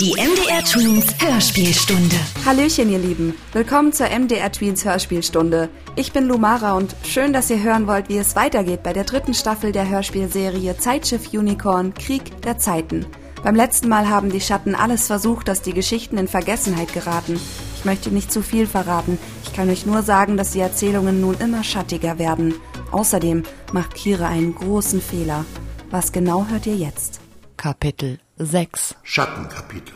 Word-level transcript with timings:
Die 0.00 0.14
MDR 0.14 0.64
Twins 0.64 1.14
Hörspielstunde. 1.18 2.16
Hallöchen, 2.46 2.90
ihr 2.90 2.98
Lieben. 2.98 3.34
Willkommen 3.52 3.92
zur 3.92 4.06
MDR 4.06 4.50
Tweens 4.50 4.82
Hörspielstunde. 4.82 5.68
Ich 5.94 6.14
bin 6.14 6.24
Lumara 6.26 6.72
und 6.72 6.96
schön, 7.04 7.34
dass 7.34 7.50
ihr 7.50 7.62
hören 7.62 7.86
wollt, 7.86 8.08
wie 8.08 8.16
es 8.16 8.34
weitergeht 8.34 8.82
bei 8.82 8.94
der 8.94 9.04
dritten 9.04 9.34
Staffel 9.34 9.72
der 9.72 9.90
Hörspielserie 9.90 10.78
Zeitschiff 10.78 11.34
Unicorn 11.34 11.92
Krieg 11.92 12.40
der 12.40 12.56
Zeiten. 12.56 13.04
Beim 13.42 13.54
letzten 13.54 13.90
Mal 13.90 14.08
haben 14.08 14.32
die 14.32 14.40
Schatten 14.40 14.74
alles 14.74 15.06
versucht, 15.06 15.48
dass 15.48 15.60
die 15.60 15.74
Geschichten 15.74 16.16
in 16.16 16.28
Vergessenheit 16.28 16.94
geraten. 16.94 17.38
Ich 17.76 17.84
möchte 17.84 18.08
nicht 18.08 18.32
zu 18.32 18.42
viel 18.42 18.66
verraten. 18.66 19.18
Ich 19.44 19.52
kann 19.52 19.68
euch 19.68 19.84
nur 19.84 20.00
sagen, 20.00 20.38
dass 20.38 20.52
die 20.52 20.60
Erzählungen 20.60 21.20
nun 21.20 21.36
immer 21.40 21.62
schattiger 21.62 22.18
werden. 22.18 22.54
Außerdem 22.90 23.42
macht 23.74 23.96
Kira 23.96 24.28
einen 24.28 24.54
großen 24.54 25.02
Fehler. 25.02 25.44
Was 25.90 26.10
genau 26.10 26.46
hört 26.46 26.66
ihr 26.66 26.76
jetzt? 26.76 27.20
Kapitel 27.58 28.18
6 28.42 28.96
Schattenkapitel. 29.02 29.92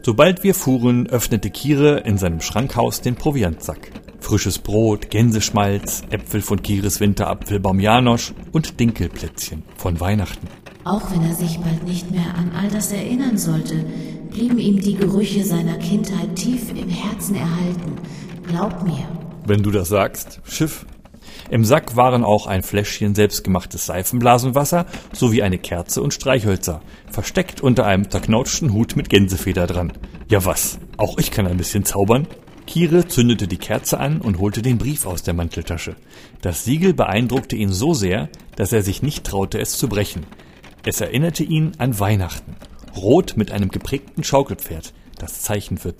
Sobald 0.00 0.44
wir 0.44 0.54
fuhren, 0.54 1.08
öffnete 1.08 1.50
Kire 1.50 1.98
in 2.04 2.18
seinem 2.18 2.40
Schrankhaus 2.40 3.00
den 3.00 3.16
Proviantsack. 3.16 3.90
Frisches 4.20 4.60
Brot, 4.60 5.10
Gänseschmalz, 5.10 6.04
Äpfel 6.10 6.40
von 6.40 6.62
Kires 6.62 7.00
Winterapfelbaum 7.00 7.80
Janosch 7.80 8.32
und 8.52 8.78
Dinkelplätzchen 8.78 9.64
von 9.76 9.98
Weihnachten. 9.98 10.46
Auch 10.84 11.10
wenn 11.10 11.24
er 11.24 11.34
sich 11.34 11.58
bald 11.58 11.82
nicht 11.82 12.12
mehr 12.12 12.32
an 12.36 12.52
all 12.54 12.68
das 12.68 12.92
erinnern 12.92 13.36
sollte, 13.38 13.84
blieben 14.30 14.58
ihm 14.58 14.80
die 14.80 14.94
Gerüche 14.94 15.42
seiner 15.42 15.78
Kindheit 15.78 16.36
tief 16.36 16.70
im 16.70 16.88
Herzen 16.88 17.34
erhalten. 17.34 17.96
Glaub 18.46 18.84
mir. 18.84 19.08
Wenn 19.46 19.64
du 19.64 19.72
das 19.72 19.88
sagst, 19.88 20.40
Schiff. 20.44 20.86
Im 21.48 21.64
Sack 21.64 21.96
waren 21.96 22.24
auch 22.24 22.46
ein 22.46 22.62
Fläschchen 22.62 23.14
selbstgemachtes 23.14 23.86
Seifenblasenwasser 23.86 24.86
sowie 25.12 25.42
eine 25.42 25.58
Kerze 25.58 26.02
und 26.02 26.14
Streichhölzer, 26.14 26.82
versteckt 27.10 27.60
unter 27.60 27.86
einem 27.86 28.10
zerknautschten 28.10 28.72
Hut 28.72 28.96
mit 28.96 29.08
Gänsefeder 29.08 29.66
dran. 29.66 29.92
Ja 30.28 30.44
was, 30.44 30.78
auch 30.96 31.18
ich 31.18 31.30
kann 31.30 31.46
ein 31.46 31.56
bisschen 31.56 31.84
zaubern. 31.84 32.26
Kire 32.66 33.08
zündete 33.08 33.48
die 33.48 33.56
Kerze 33.56 33.98
an 33.98 34.20
und 34.20 34.38
holte 34.38 34.62
den 34.62 34.78
Brief 34.78 35.06
aus 35.06 35.22
der 35.22 35.34
Manteltasche. 35.34 35.96
Das 36.40 36.64
Siegel 36.64 36.94
beeindruckte 36.94 37.56
ihn 37.56 37.72
so 37.72 37.94
sehr, 37.94 38.28
dass 38.54 38.72
er 38.72 38.82
sich 38.82 39.02
nicht 39.02 39.24
traute, 39.24 39.58
es 39.58 39.76
zu 39.76 39.88
brechen. 39.88 40.24
Es 40.84 41.00
erinnerte 41.00 41.42
ihn 41.42 41.72
an 41.78 41.98
Weihnachten. 41.98 42.54
Rot 42.96 43.36
mit 43.36 43.50
einem 43.50 43.70
geprägten 43.70 44.22
Schaukelpferd, 44.24 44.92
das 45.18 45.42
Zeichen 45.42 45.78
für 45.78 45.96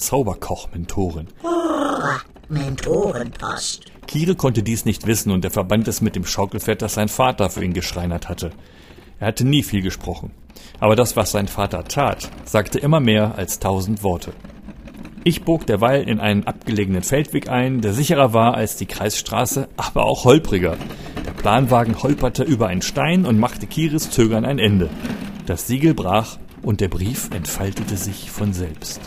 Mentorenpost. 2.51 3.84
Kire 4.09 4.34
konnte 4.34 4.65
dies 4.65 4.84
nicht 4.84 5.06
wissen 5.06 5.31
und 5.31 5.45
er 5.45 5.53
verband 5.53 5.87
es 5.87 6.01
mit 6.01 6.17
dem 6.17 6.25
Schaukelpferd, 6.25 6.83
das 6.83 6.95
sein 6.95 7.09
Vater 7.09 7.48
für 7.48 7.65
ihn 7.65 7.75
geschreinert 7.75 8.29
hatte. 8.29 8.51
Er 9.20 9.29
hatte 9.29 9.47
nie 9.47 9.62
viel 9.62 9.83
gesprochen. 9.83 10.33
Aber 10.81 10.97
das, 10.97 11.15
was 11.15 11.31
sein 11.31 11.47
Vater 11.47 11.84
tat, 11.84 12.28
sagte 12.45 12.81
immer 12.81 12.98
mehr 12.98 13.37
als 13.37 13.61
tausend 13.61 14.03
Worte. 14.03 14.33
Ich 15.23 15.45
bog 15.45 15.65
derweil 15.67 16.09
in 16.09 16.19
einen 16.19 16.45
abgelegenen 16.45 17.03
Feldweg 17.03 17.48
ein, 17.48 17.83
der 17.83 17.93
sicherer 17.93 18.33
war 18.33 18.55
als 18.55 18.77
die 18.77 18.87
Kreisstraße, 18.87 19.69
aber 19.77 20.05
auch 20.05 20.25
holpriger. 20.25 20.77
Der 21.25 21.33
Planwagen 21.33 22.03
holperte 22.03 22.43
über 22.43 22.67
einen 22.67 22.83
Stein 22.83 23.27
und 23.27 23.39
machte 23.39 23.67
Kires 23.69 24.11
Zögern 24.11 24.45
ein 24.45 24.59
Ende. 24.59 24.91
Das 25.47 25.69
Siegel 25.69 25.95
brach 25.95 26.39
und 26.62 26.81
der 26.81 26.89
Brief 26.89 27.31
entfaltete 27.33 27.97
sich 27.97 28.31
von 28.31 28.53
selbst. 28.53 29.01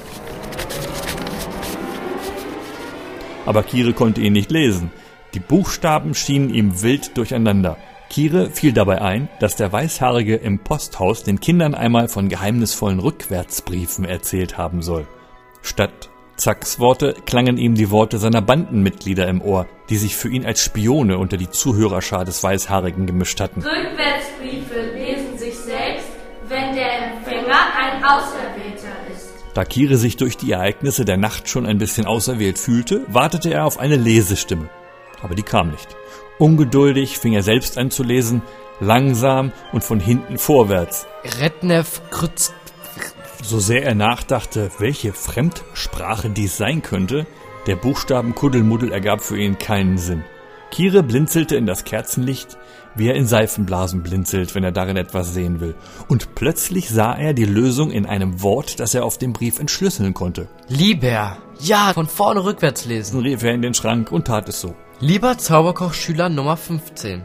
Aber 3.46 3.64
Kire 3.64 3.94
konnte 3.94 4.22
ihn 4.22 4.34
nicht 4.34 4.52
lesen. 4.52 4.92
Die 5.34 5.40
Buchstaben 5.40 6.14
schienen 6.16 6.54
ihm 6.54 6.82
wild 6.82 7.18
durcheinander. 7.18 7.78
Kire 8.10 8.52
fiel 8.52 8.74
dabei 8.74 9.02
ein, 9.02 9.28
dass 9.40 9.56
der 9.56 9.72
Weißhaarige 9.72 10.36
im 10.36 10.60
Posthaus 10.60 11.24
den 11.24 11.40
Kindern 11.40 11.74
einmal 11.74 12.08
von 12.08 12.30
geheimnisvollen 12.30 13.00
Rückwärtsbriefen 13.00 14.06
erzählt 14.06 14.58
haben 14.58 14.82
soll. 14.82 15.08
Statt 15.62 16.10
Zacks 16.36 16.80
Worte 16.80 17.16
klangen 17.26 17.58
ihm 17.58 17.76
die 17.76 17.92
Worte 17.92 18.18
seiner 18.18 18.42
Bandenmitglieder 18.42 19.28
im 19.28 19.42
Ohr, 19.42 19.68
die 19.90 19.98
sich 19.98 20.16
für 20.16 20.30
ihn 20.30 20.46
als 20.46 20.62
Spione 20.62 21.18
unter 21.18 21.38
die 21.38 21.50
Zuhörerschar 21.50 22.26
des 22.26 22.44
Weißhaarigen 22.44 23.06
gemischt 23.06 23.40
hatten. 23.40 23.62
Rückwärtsbriefe 23.62 24.94
lesen 24.96 25.38
sich 25.38 25.56
selbst, 25.56 26.08
wenn 26.48 26.76
der 26.76 27.14
Empfänger 27.14 27.60
ein 27.78 28.04
ist. 28.04 28.53
Da 29.54 29.66
Kire 29.66 29.98
sich 29.98 30.18
durch 30.18 30.36
die 30.36 30.52
Ereignisse 30.52 31.06
der 31.06 31.18
Nacht 31.18 31.48
schon 31.48 31.66
ein 31.66 31.78
bisschen 31.78 32.06
auserwählt 32.06 32.58
fühlte, 32.58 33.06
wartete 33.08 33.54
er 33.54 33.66
auf 33.66 33.80
eine 33.80 33.96
Lesestimme. 33.96 34.70
Aber 35.22 35.36
die 35.36 35.44
kam 35.44 35.70
nicht. 35.70 35.88
Ungeduldig 36.40 37.20
fing 37.20 37.34
er 37.34 37.44
selbst 37.44 37.78
an 37.78 37.92
zu 37.92 38.04
lesen, 38.04 38.42
langsam 38.80 39.52
und 39.72 39.84
von 39.84 40.00
hinten 40.00 40.40
vorwärts. 40.40 41.06
Retnev 41.40 42.02
Krutz 42.10 42.52
So 43.44 43.60
sehr 43.60 43.84
er 43.84 43.96
nachdachte, 43.96 44.72
welche 44.80 45.14
Fremdsprache 45.14 46.32
dies 46.32 46.58
sein 46.58 46.82
könnte, 46.82 47.28
der 47.68 47.76
Buchstaben 47.76 48.34
Kuddelmuddel 48.34 48.92
ergab 48.92 49.22
für 49.22 49.38
ihn 49.38 49.60
keinen 49.60 49.98
Sinn. 50.00 50.24
Kire 50.72 51.04
blinzelte 51.04 51.56
in 51.56 51.68
das 51.68 51.84
Kerzenlicht, 51.84 52.58
wie 52.96 53.08
er 53.10 53.16
in 53.16 53.26
Seifenblasen 53.28 54.04
blinzelt, 54.04 54.54
wenn 54.56 54.64
er 54.64 54.72
darin 54.72 54.98
etwas 54.98 55.34
sehen 55.34 55.60
will. 55.60 55.76
Und 56.08 56.36
plötzlich 56.36 56.90
sah 56.90 57.14
er 57.14 57.34
die 57.34 57.46
Lösung 57.46 57.92
in 57.92 58.06
einem 58.06 58.42
Wort, 58.42 58.80
das 58.80 58.94
er 58.94 59.04
auf 59.06 59.18
dem 59.18 59.34
Brief 59.34 59.60
entschlüsseln 59.60 60.14
konnte. 60.14 60.48
Lieber. 60.68 61.38
Ja, 61.60 61.92
von 61.94 62.08
vorne 62.08 62.44
rückwärts 62.44 62.86
lesen. 62.86 63.20
Rief 63.22 63.44
er 63.44 63.54
in 63.54 63.62
den 63.62 63.74
Schrank 63.74 64.12
und 64.12 64.26
tat 64.28 64.50
es 64.50 64.60
so. 64.62 64.76
Lieber 65.00 65.38
Zauberkochschüler 65.38 66.30
Nummer 66.30 66.58
15. 66.58 67.24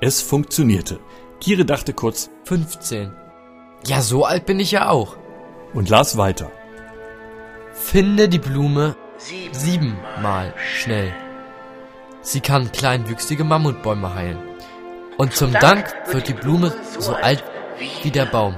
Es 0.00 0.20
funktionierte. 0.22 0.98
Kire 1.40 1.64
dachte 1.64 1.92
kurz 1.92 2.30
15. 2.44 3.12
Ja, 3.86 4.00
so 4.00 4.24
alt 4.24 4.46
bin 4.46 4.60
ich 4.60 4.70
ja 4.72 4.88
auch. 4.88 5.16
und 5.74 5.88
las 5.88 6.16
weiter. 6.16 6.50
Finde 7.72 8.28
die 8.28 8.38
Blume 8.38 8.94
siebenmal 9.52 10.52
schnell. 10.74 11.12
Sie 12.20 12.40
kann 12.40 12.70
kleinwüchsige 12.72 13.42
Mammutbäume 13.44 14.14
heilen. 14.14 14.38
Und 15.22 15.34
zum 15.34 15.52
Dank 15.52 15.94
wird 16.10 16.26
die 16.26 16.32
Blume 16.32 16.72
so 16.98 17.12
alt 17.14 17.44
wie 18.02 18.10
der 18.10 18.26
Baum. 18.26 18.56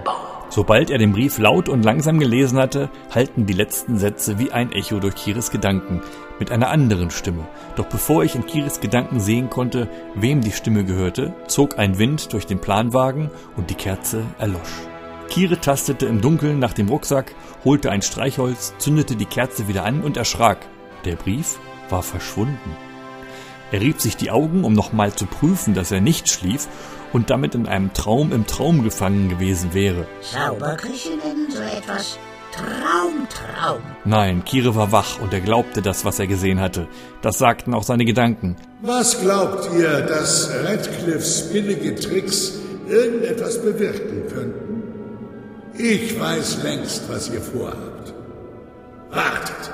Sobald 0.49 0.89
er 0.89 0.97
den 0.97 1.13
Brief 1.13 1.37
laut 1.37 1.69
und 1.69 1.85
langsam 1.85 2.19
gelesen 2.19 2.59
hatte, 2.59 2.89
hallten 3.15 3.45
die 3.45 3.53
letzten 3.53 3.99
Sätze 3.99 4.39
wie 4.39 4.51
ein 4.51 4.73
Echo 4.73 4.99
durch 4.99 5.15
Kiris 5.15 5.51
Gedanken, 5.51 6.01
mit 6.39 6.51
einer 6.51 6.71
anderen 6.71 7.11
Stimme. 7.11 7.47
Doch 7.77 7.85
bevor 7.85 8.25
ich 8.25 8.35
in 8.35 8.47
Kiris 8.47 8.81
Gedanken 8.81 9.21
sehen 9.21 9.51
konnte, 9.51 9.91
wem 10.15 10.41
die 10.41 10.53
Stimme 10.53 10.87
gehörte, 10.87 11.35
zog 11.49 11.79
ein 11.79 11.99
Wind 11.99 12.33
durch 12.33 12.47
den 12.47 12.61
Planwagen 12.63 13.31
und 13.59 13.69
die 13.69 13.75
Kerze 13.75 14.23
erlosch. 14.39 14.73
Kire 15.29 15.61
tastete 15.61 16.07
im 16.07 16.23
Dunkeln 16.23 16.61
nach 16.61 16.73
dem 16.73 16.89
Rucksack, 16.89 17.35
holte 17.67 17.91
ein 17.91 18.01
Streichholz, 18.01 18.73
zündete 18.79 19.17
die 19.17 19.27
Kerze 19.27 19.69
wieder 19.69 19.85
an 19.85 20.01
und 20.01 20.17
erschrak. 20.17 20.67
Der 21.05 21.17
Brief 21.17 21.59
war 21.91 22.03
verschwunden. 22.03 22.84
Er 23.75 23.81
rieb 23.81 24.01
sich 24.01 24.17
die 24.17 24.31
Augen, 24.31 24.63
um 24.63 24.73
nochmal 24.73 25.15
zu 25.15 25.27
prüfen, 25.27 25.75
dass 25.75 25.91
er 25.91 26.01
nicht 26.01 26.29
schlief 26.29 26.69
und 27.13 27.29
damit 27.29 27.57
in 27.57 27.67
einem 27.67 27.93
Traum 27.93 28.33
im 28.33 28.47
Traum 28.47 28.85
gefangen 28.85 29.29
gewesen 29.29 29.75
wäre. 29.75 30.07
Zauberküche 30.21 31.09
nennen 31.09 31.51
so 31.51 31.59
etwas 31.61 32.17
Traumtraum. 32.53 33.83
Nein, 34.05 34.45
Kire 34.45 34.77
war 34.77 34.93
wach 34.93 35.21
und 35.21 35.35
er 35.35 35.41
glaubte 35.41 35.83
das, 35.83 36.05
was 36.05 36.21
er 36.21 36.29
gesehen 36.29 36.61
hatte. 36.61 36.87
Das 37.21 37.39
sagten 37.39 37.75
auch 37.75 37.83
seine 37.83 38.05
Gedanken. 38.05 38.55
Was 38.83 39.21
glaubt 39.21 39.69
ihr, 39.77 40.03
dass 40.03 40.53
Radcliffes 40.63 41.53
billige 41.53 41.97
Tricks 41.97 42.53
irgendetwas 42.89 43.61
bewirken 43.61 44.29
könnten? 44.33 44.83
Ich 45.77 46.21
weiß 46.21 46.63
längst, 46.63 47.09
was 47.09 47.29
ihr 47.29 47.41
vorhabt. 47.41 48.15
Wartet, 49.11 49.73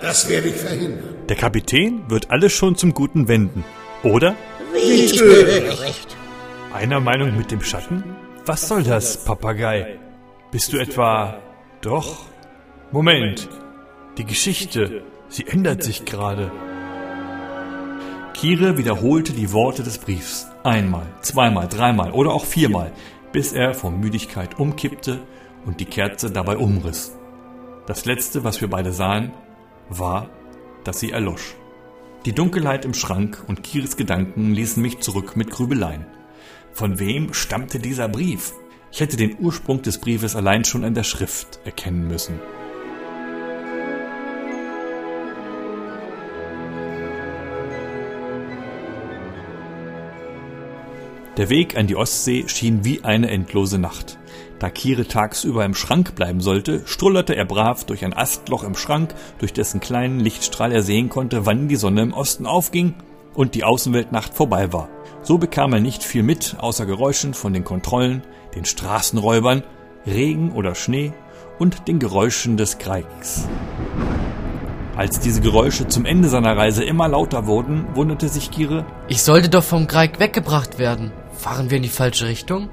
das 0.00 0.28
werde 0.28 0.50
ich 0.50 0.56
verhindern. 0.56 1.13
Der 1.28 1.36
Kapitän 1.36 2.10
wird 2.10 2.30
alles 2.30 2.52
schon 2.52 2.76
zum 2.76 2.92
Guten 2.92 3.28
wenden. 3.28 3.64
Oder? 4.02 4.34
Wie 4.74 5.06
töricht. 5.06 6.14
Einer 6.74 7.00
Meinung 7.00 7.34
mit 7.38 7.50
dem 7.50 7.62
Schatten? 7.62 8.04
Was 8.44 8.68
soll 8.68 8.82
das, 8.82 9.24
Papagei? 9.24 9.98
Bist 10.50 10.74
du 10.74 10.76
etwa... 10.76 11.38
Doch. 11.80 12.26
Moment. 12.92 13.48
Die 14.18 14.24
Geschichte. 14.26 15.02
Sie 15.28 15.46
ändert 15.46 15.82
sich 15.82 16.04
gerade. 16.04 16.52
Kire 18.34 18.76
wiederholte 18.76 19.32
die 19.32 19.52
Worte 19.52 19.82
des 19.82 19.96
Briefs. 19.96 20.46
Einmal, 20.62 21.06
zweimal, 21.22 21.68
dreimal 21.68 22.12
oder 22.12 22.32
auch 22.32 22.44
viermal, 22.44 22.92
bis 23.32 23.52
er 23.54 23.72
vor 23.72 23.90
Müdigkeit 23.90 24.58
umkippte 24.58 25.20
und 25.64 25.80
die 25.80 25.86
Kerze 25.86 26.30
dabei 26.30 26.58
umriss. 26.58 27.16
Das 27.86 28.04
letzte, 28.04 28.44
was 28.44 28.60
wir 28.60 28.68
beide 28.68 28.92
sahen, 28.92 29.32
war, 29.88 30.28
dass 30.84 31.00
sie 31.00 31.10
erlosch. 31.10 31.54
Die 32.24 32.32
Dunkelheit 32.32 32.84
im 32.84 32.94
Schrank 32.94 33.42
und 33.48 33.62
Kires 33.62 33.96
Gedanken 33.96 34.54
ließen 34.54 34.82
mich 34.82 35.00
zurück 35.00 35.36
mit 35.36 35.50
Grübeleien. 35.50 36.06
Von 36.72 36.98
wem 36.98 37.34
stammte 37.34 37.78
dieser 37.78 38.08
Brief? 38.08 38.52
Ich 38.90 39.00
hätte 39.00 39.16
den 39.16 39.36
Ursprung 39.40 39.82
des 39.82 39.98
Briefes 39.98 40.36
allein 40.36 40.64
schon 40.64 40.84
an 40.84 40.94
der 40.94 41.04
Schrift 41.04 41.60
erkennen 41.64 42.06
müssen. 42.06 42.38
Der 51.36 51.50
Weg 51.50 51.76
an 51.76 51.88
die 51.88 51.96
Ostsee 51.96 52.44
schien 52.46 52.84
wie 52.84 53.02
eine 53.02 53.28
endlose 53.28 53.78
Nacht. 53.78 54.18
Da 54.64 54.70
Kire 54.70 55.06
tagsüber 55.06 55.62
im 55.66 55.74
Schrank 55.74 56.14
bleiben 56.14 56.40
sollte, 56.40 56.86
strullerte 56.86 57.36
er 57.36 57.44
brav 57.44 57.84
durch 57.84 58.02
ein 58.02 58.16
Astloch 58.16 58.64
im 58.64 58.76
Schrank, 58.76 59.14
durch 59.36 59.52
dessen 59.52 59.78
kleinen 59.78 60.20
Lichtstrahl 60.20 60.72
er 60.72 60.82
sehen 60.82 61.10
konnte, 61.10 61.44
wann 61.44 61.68
die 61.68 61.76
Sonne 61.76 62.00
im 62.00 62.14
Osten 62.14 62.46
aufging 62.46 62.94
und 63.34 63.54
die 63.54 63.62
Außenweltnacht 63.62 64.32
vorbei 64.32 64.72
war. 64.72 64.88
So 65.20 65.36
bekam 65.36 65.74
er 65.74 65.80
nicht 65.80 66.02
viel 66.02 66.22
mit, 66.22 66.56
außer 66.60 66.86
Geräuschen 66.86 67.34
von 67.34 67.52
den 67.52 67.62
Kontrollen, 67.62 68.22
den 68.54 68.64
Straßenräubern, 68.64 69.64
Regen 70.06 70.52
oder 70.52 70.74
Schnee 70.74 71.12
und 71.58 71.86
den 71.86 71.98
Geräuschen 71.98 72.56
des 72.56 72.78
Kreigs. 72.78 73.46
Als 74.96 75.20
diese 75.20 75.42
Geräusche 75.42 75.88
zum 75.88 76.06
Ende 76.06 76.30
seiner 76.30 76.56
Reise 76.56 76.84
immer 76.84 77.06
lauter 77.06 77.46
wurden, 77.46 77.84
wunderte 77.92 78.30
sich 78.30 78.50
Kire, 78.50 78.86
Ich 79.08 79.24
sollte 79.24 79.50
doch 79.50 79.64
vom 79.64 79.88
Greig 79.88 80.20
weggebracht 80.20 80.78
werden. 80.78 81.12
Fahren 81.36 81.68
wir 81.68 81.76
in 81.76 81.82
die 81.82 81.90
falsche 81.90 82.28
Richtung? 82.28 82.70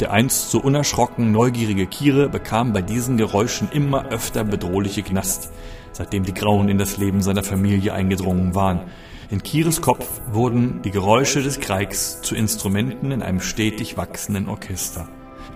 Der 0.00 0.12
einst 0.12 0.50
so 0.50 0.60
unerschrocken 0.60 1.32
neugierige 1.32 1.86
Kire 1.86 2.28
bekam 2.28 2.74
bei 2.74 2.82
diesen 2.82 3.16
Geräuschen 3.16 3.68
immer 3.72 4.08
öfter 4.08 4.44
bedrohliche 4.44 5.02
Knast, 5.02 5.50
seitdem 5.92 6.22
die 6.22 6.34
Grauen 6.34 6.68
in 6.68 6.76
das 6.76 6.98
Leben 6.98 7.22
seiner 7.22 7.42
Familie 7.42 7.94
eingedrungen 7.94 8.54
waren. 8.54 8.82
In 9.30 9.42
Kires 9.42 9.80
Kopf 9.80 10.20
wurden 10.30 10.82
die 10.82 10.90
Geräusche 10.90 11.42
des 11.42 11.60
Kreigs 11.60 12.20
zu 12.20 12.34
Instrumenten 12.34 13.10
in 13.10 13.22
einem 13.22 13.40
stetig 13.40 13.96
wachsenden 13.96 14.50
Orchester. 14.50 15.08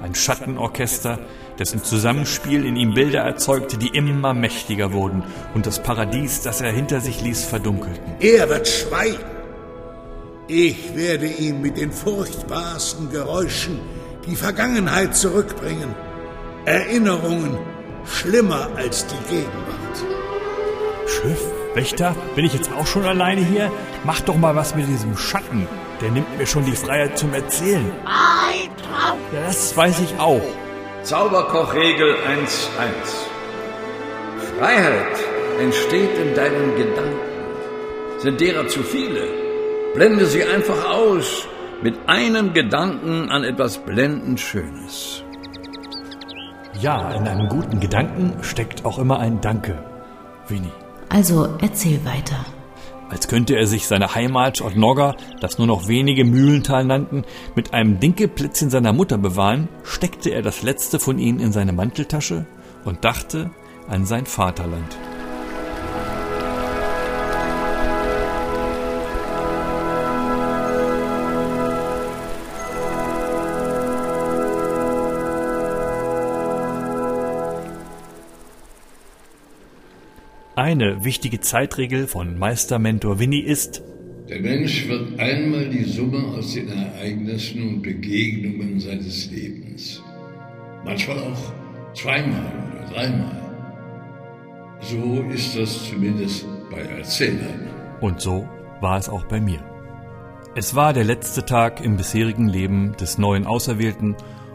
Ein 0.02 0.14
Schattenorchester, 0.14 1.18
dessen 1.58 1.84
Zusammenspiel 1.84 2.64
in 2.64 2.76
ihm 2.76 2.94
Bilder 2.94 3.20
erzeugte, 3.20 3.76
die 3.76 3.88
immer 3.88 4.32
mächtiger 4.32 4.94
wurden 4.94 5.22
und 5.54 5.66
das 5.66 5.82
Paradies, 5.82 6.40
das 6.40 6.62
er 6.62 6.72
hinter 6.72 7.02
sich 7.02 7.20
ließ, 7.20 7.44
verdunkelten. 7.44 8.14
Er 8.20 8.48
wird 8.48 8.66
schweigen. 8.66 9.18
Ich 10.48 10.96
werde 10.96 11.26
ihn 11.26 11.60
mit 11.60 11.76
den 11.76 11.92
furchtbarsten 11.92 13.10
Geräuschen 13.10 13.78
die 14.30 14.36
Vergangenheit 14.36 15.16
zurückbringen. 15.16 15.94
Erinnerungen 16.64 17.58
schlimmer 18.06 18.68
als 18.76 19.06
die 19.06 19.28
Gegenwart. 19.28 19.96
Schiff, 21.06 21.42
Wächter, 21.74 22.14
bin 22.36 22.44
ich 22.44 22.54
jetzt 22.54 22.70
auch 22.72 22.86
schon 22.86 23.04
alleine 23.04 23.40
hier? 23.40 23.72
Mach 24.04 24.20
doch 24.20 24.36
mal 24.36 24.54
was 24.54 24.76
mit 24.76 24.86
diesem 24.86 25.16
Schatten. 25.16 25.66
Der 26.00 26.10
nimmt 26.10 26.38
mir 26.38 26.46
schon 26.46 26.64
die 26.64 26.76
Freiheit 26.76 27.18
zum 27.18 27.34
Erzählen. 27.34 27.90
Ja, 29.32 29.46
das 29.46 29.76
weiß 29.76 30.00
ich 30.00 30.18
auch. 30.18 30.42
Zauberkochregel 31.02 32.14
1.1. 32.14 32.50
Freiheit 34.58 35.18
entsteht 35.60 36.16
in 36.18 36.34
deinen 36.34 36.76
Gedanken. 36.76 37.18
Sind 38.18 38.40
derer 38.40 38.68
zu 38.68 38.82
viele? 38.82 39.26
Blende 39.94 40.26
sie 40.26 40.44
einfach 40.44 40.88
aus 40.88 41.48
mit 41.82 41.94
einem 42.06 42.52
Gedanken 42.52 43.30
an 43.30 43.44
etwas 43.44 43.78
blendend 43.78 44.38
Schönes. 44.38 45.22
Ja, 46.80 47.12
in 47.12 47.26
einem 47.26 47.48
guten 47.48 47.80
Gedanken 47.80 48.42
steckt 48.42 48.84
auch 48.84 48.98
immer 48.98 49.18
ein 49.18 49.40
Danke. 49.40 49.78
Winnie. 50.48 50.72
Also 51.08 51.48
erzähl 51.60 52.04
weiter. 52.04 52.44
Als 53.10 53.26
könnte 53.26 53.56
er 53.56 53.66
sich 53.66 53.88
seine 53.88 54.14
Heimat 54.14 54.62
Nogga, 54.76 55.16
das 55.40 55.58
nur 55.58 55.66
noch 55.66 55.88
wenige 55.88 56.24
Mühlental 56.24 56.84
nannten, 56.84 57.24
mit 57.56 57.74
einem 57.74 57.98
Dinkelplätzchen 57.98 58.70
seiner 58.70 58.92
Mutter 58.92 59.18
bewahren, 59.18 59.68
steckte 59.82 60.30
er 60.30 60.42
das 60.42 60.62
letzte 60.62 61.00
von 61.00 61.18
ihnen 61.18 61.40
in 61.40 61.52
seine 61.52 61.72
Manteltasche 61.72 62.46
und 62.84 63.04
dachte 63.04 63.50
an 63.88 64.06
sein 64.06 64.26
Vaterland. 64.26 64.96
Eine 80.70 81.02
wichtige 81.02 81.40
Zeitregel 81.40 82.06
von 82.06 82.38
Meistermentor 82.38 83.18
Winnie 83.18 83.42
ist, 83.42 83.82
der 84.28 84.40
Mensch 84.40 84.86
wird 84.86 85.18
einmal 85.18 85.68
die 85.68 85.82
Summe 85.82 86.18
aus 86.38 86.54
den 86.54 86.68
Ereignissen 86.68 87.60
und 87.66 87.82
Begegnungen 87.82 88.78
seines 88.78 89.28
Lebens. 89.32 90.00
Manchmal 90.84 91.18
auch 91.18 91.52
zweimal 91.92 92.52
oder 92.70 92.88
dreimal. 92.88 93.52
So 94.80 95.24
ist 95.34 95.58
das 95.58 95.88
zumindest 95.88 96.46
bei 96.70 96.82
Erzählern. 96.82 97.66
Und 98.00 98.20
so 98.20 98.48
war 98.80 98.96
es 98.96 99.08
auch 99.08 99.24
bei 99.24 99.40
mir. 99.40 99.64
Es 100.54 100.76
war 100.76 100.92
der 100.92 101.02
letzte 101.02 101.44
Tag 101.44 101.84
im 101.84 101.96
bisherigen 101.96 102.48
Leben 102.48 102.96
des 102.96 103.18
neuen 103.18 103.44
Auserwählten 103.44 104.14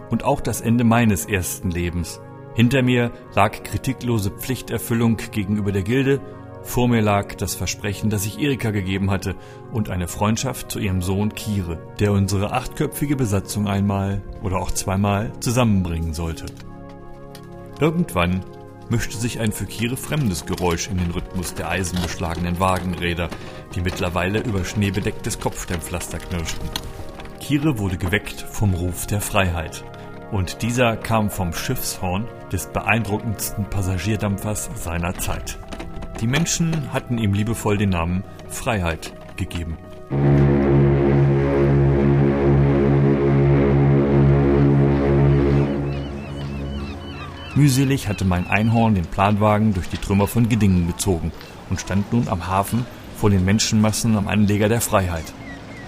und 0.10 0.24
auch 0.24 0.40
das 0.40 0.62
Ende 0.62 0.86
meines 0.86 1.26
ersten 1.26 1.72
Lebens. 1.72 2.22
Hinter 2.56 2.82
mir 2.82 3.12
lag 3.36 3.64
kritiklose 3.64 4.32
Pflichterfüllung 4.32 5.18
gegenüber 5.32 5.74
der 5.74 5.84
Gilde, 5.84 6.22
vor 6.64 6.88
mir 6.88 7.02
lag 7.02 7.36
das 7.36 7.54
Versprechen, 7.54 8.10
das 8.10 8.26
ich 8.26 8.40
Erika 8.40 8.72
gegeben 8.72 9.12
hatte, 9.12 9.36
und 9.72 9.90
eine 9.90 10.08
Freundschaft 10.08 10.72
zu 10.72 10.80
ihrem 10.80 11.02
Sohn 11.02 11.36
Kire, 11.36 11.78
der 12.00 12.12
unsere 12.12 12.54
achtköpfige 12.54 13.16
Besatzung 13.16 13.68
einmal 13.68 14.24
oder 14.42 14.58
auch 14.58 14.72
zweimal 14.72 15.32
zusammenbringen 15.42 16.14
sollte. 16.14 16.46
Irgendwann 17.80 18.44
mischte 18.90 19.18
sich 19.18 19.40
ein 19.40 19.52
für 19.52 19.66
Kire 19.66 19.98
fremdes 19.98 20.46
Geräusch 20.46 20.90
in 20.90 20.98
den 20.98 21.12
Rhythmus 21.12 21.54
der 21.54 21.70
eisenbeschlagenen 21.70 22.60
Wagenräder, 22.60 23.30
die 23.76 23.82
mittlerweile 23.82 24.40
über 24.40 24.64
schneebedecktes 24.64 25.40
Kopfsteinpflaster 25.40 26.20
knirschten. 26.20 26.70
Kire 27.40 27.78
wurde 27.78 27.98
geweckt 27.98 28.42
vom 28.42 28.74
Ruf 28.74 29.08
der 29.08 29.22
Freiheit. 29.22 29.84
Und 30.32 30.62
dieser 30.62 30.98
kam 30.98 31.30
vom 31.30 31.54
Schiffshorn 31.54 32.28
des 32.52 32.68
beeindruckendsten 32.68 33.66
Passagierdampfers 33.66 34.70
seiner 34.76 35.14
Zeit. 35.16 35.58
Die 36.22 36.28
Menschen 36.28 36.94
hatten 36.94 37.18
ihm 37.18 37.34
liebevoll 37.34 37.78
den 37.78 37.90
Namen 37.90 38.24
Freiheit 38.48 39.14
gegeben. 39.36 39.78
Mühselig 47.56 48.10
hatte 48.10 48.26
mein 48.26 48.48
Einhorn 48.48 48.96
den 48.96 49.06
Planwagen 49.06 49.74
durch 49.74 49.88
die 49.88 49.98
Trümmer 49.98 50.28
von 50.28 50.50
Giddingen 50.50 50.88
gezogen 50.88 51.32
und 51.70 51.80
stand 51.80 52.12
nun 52.12 52.28
am 52.28 52.48
Hafen 52.48 52.86
vor 53.18 53.30
den 53.30 53.46
Menschenmassen 53.46 54.18
am 54.18 54.28
Anleger 54.28 54.68
der 54.68 54.82
Freiheit. 54.82 55.34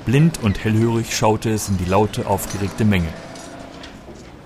Blind 0.06 0.42
und 0.42 0.64
hellhörig 0.64 1.14
schaute 1.16 1.50
es 1.50 1.68
in 1.68 1.78
die 1.78 1.86
laute, 1.86 2.28
aufgeregte 2.28 2.86
Menge. 2.86 3.10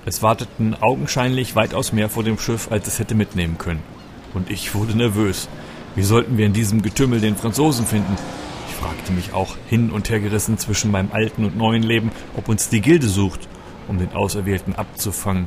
Es 0.03 0.23
warteten 0.23 0.75
augenscheinlich 0.81 1.55
weitaus 1.55 1.93
mehr 1.93 2.09
vor 2.09 2.23
dem 2.23 2.39
Schiff, 2.39 2.71
als 2.71 2.87
es 2.87 2.97
hätte 2.97 3.13
mitnehmen 3.13 3.59
können. 3.59 3.83
Und 4.33 4.49
ich 4.49 4.73
wurde 4.73 4.97
nervös. 4.97 5.47
Wie 5.95 6.01
sollten 6.01 6.37
wir 6.37 6.47
in 6.47 6.53
diesem 6.53 6.81
Getümmel 6.81 7.19
den 7.19 7.35
Franzosen 7.35 7.85
finden? 7.85 8.17
Ich 8.67 8.75
fragte 8.75 9.11
mich 9.11 9.33
auch 9.33 9.57
hin 9.67 9.91
und 9.91 10.09
her 10.09 10.19
gerissen 10.19 10.57
zwischen 10.57 10.89
meinem 10.89 11.11
alten 11.11 11.45
und 11.45 11.55
neuen 11.55 11.83
Leben, 11.83 12.11
ob 12.35 12.49
uns 12.49 12.69
die 12.69 12.81
Gilde 12.81 13.07
sucht, 13.07 13.47
um 13.87 13.99
den 13.99 14.13
Auserwählten 14.13 14.73
abzufangen. 14.75 15.45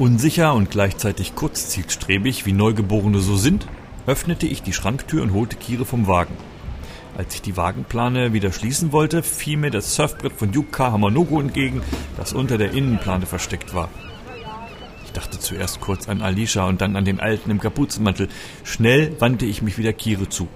Unsicher 0.00 0.54
und 0.54 0.72
gleichzeitig 0.72 1.36
kurzzielstrebig, 1.36 2.44
wie 2.44 2.52
Neugeborene 2.52 3.20
so 3.20 3.36
sind, 3.36 3.68
öffnete 4.08 4.46
ich 4.46 4.62
die 4.62 4.72
Schranktür 4.72 5.22
und 5.22 5.32
holte 5.32 5.56
Kire 5.56 5.84
vom 5.84 6.08
Wagen. 6.08 6.34
Als 7.16 7.34
ich 7.34 7.42
die 7.42 7.56
Wagenplane 7.56 8.32
wieder 8.32 8.52
schließen 8.52 8.90
wollte, 8.92 9.22
fiel 9.22 9.58
mir 9.58 9.70
das 9.70 9.94
Surfbrett 9.94 10.32
von 10.32 10.52
Yuka 10.52 10.92
Hamanogo 10.92 11.40
entgegen, 11.40 11.82
das 12.16 12.32
unter 12.32 12.56
der 12.56 12.72
Innenplane 12.72 13.26
versteckt 13.26 13.74
war. 13.74 13.90
Ich 15.04 15.12
dachte 15.12 15.38
zuerst 15.38 15.80
kurz 15.80 16.08
an 16.08 16.22
Alicia 16.22 16.66
und 16.66 16.80
dann 16.80 16.96
an 16.96 17.04
den 17.04 17.20
Alten 17.20 17.50
im 17.50 17.60
Kapuzenmantel. 17.60 18.28
Schnell 18.64 19.14
wandte 19.20 19.44
ich 19.44 19.60
mich 19.60 19.76
wieder 19.76 19.92
Kire 19.92 20.30
zu. 20.30 20.48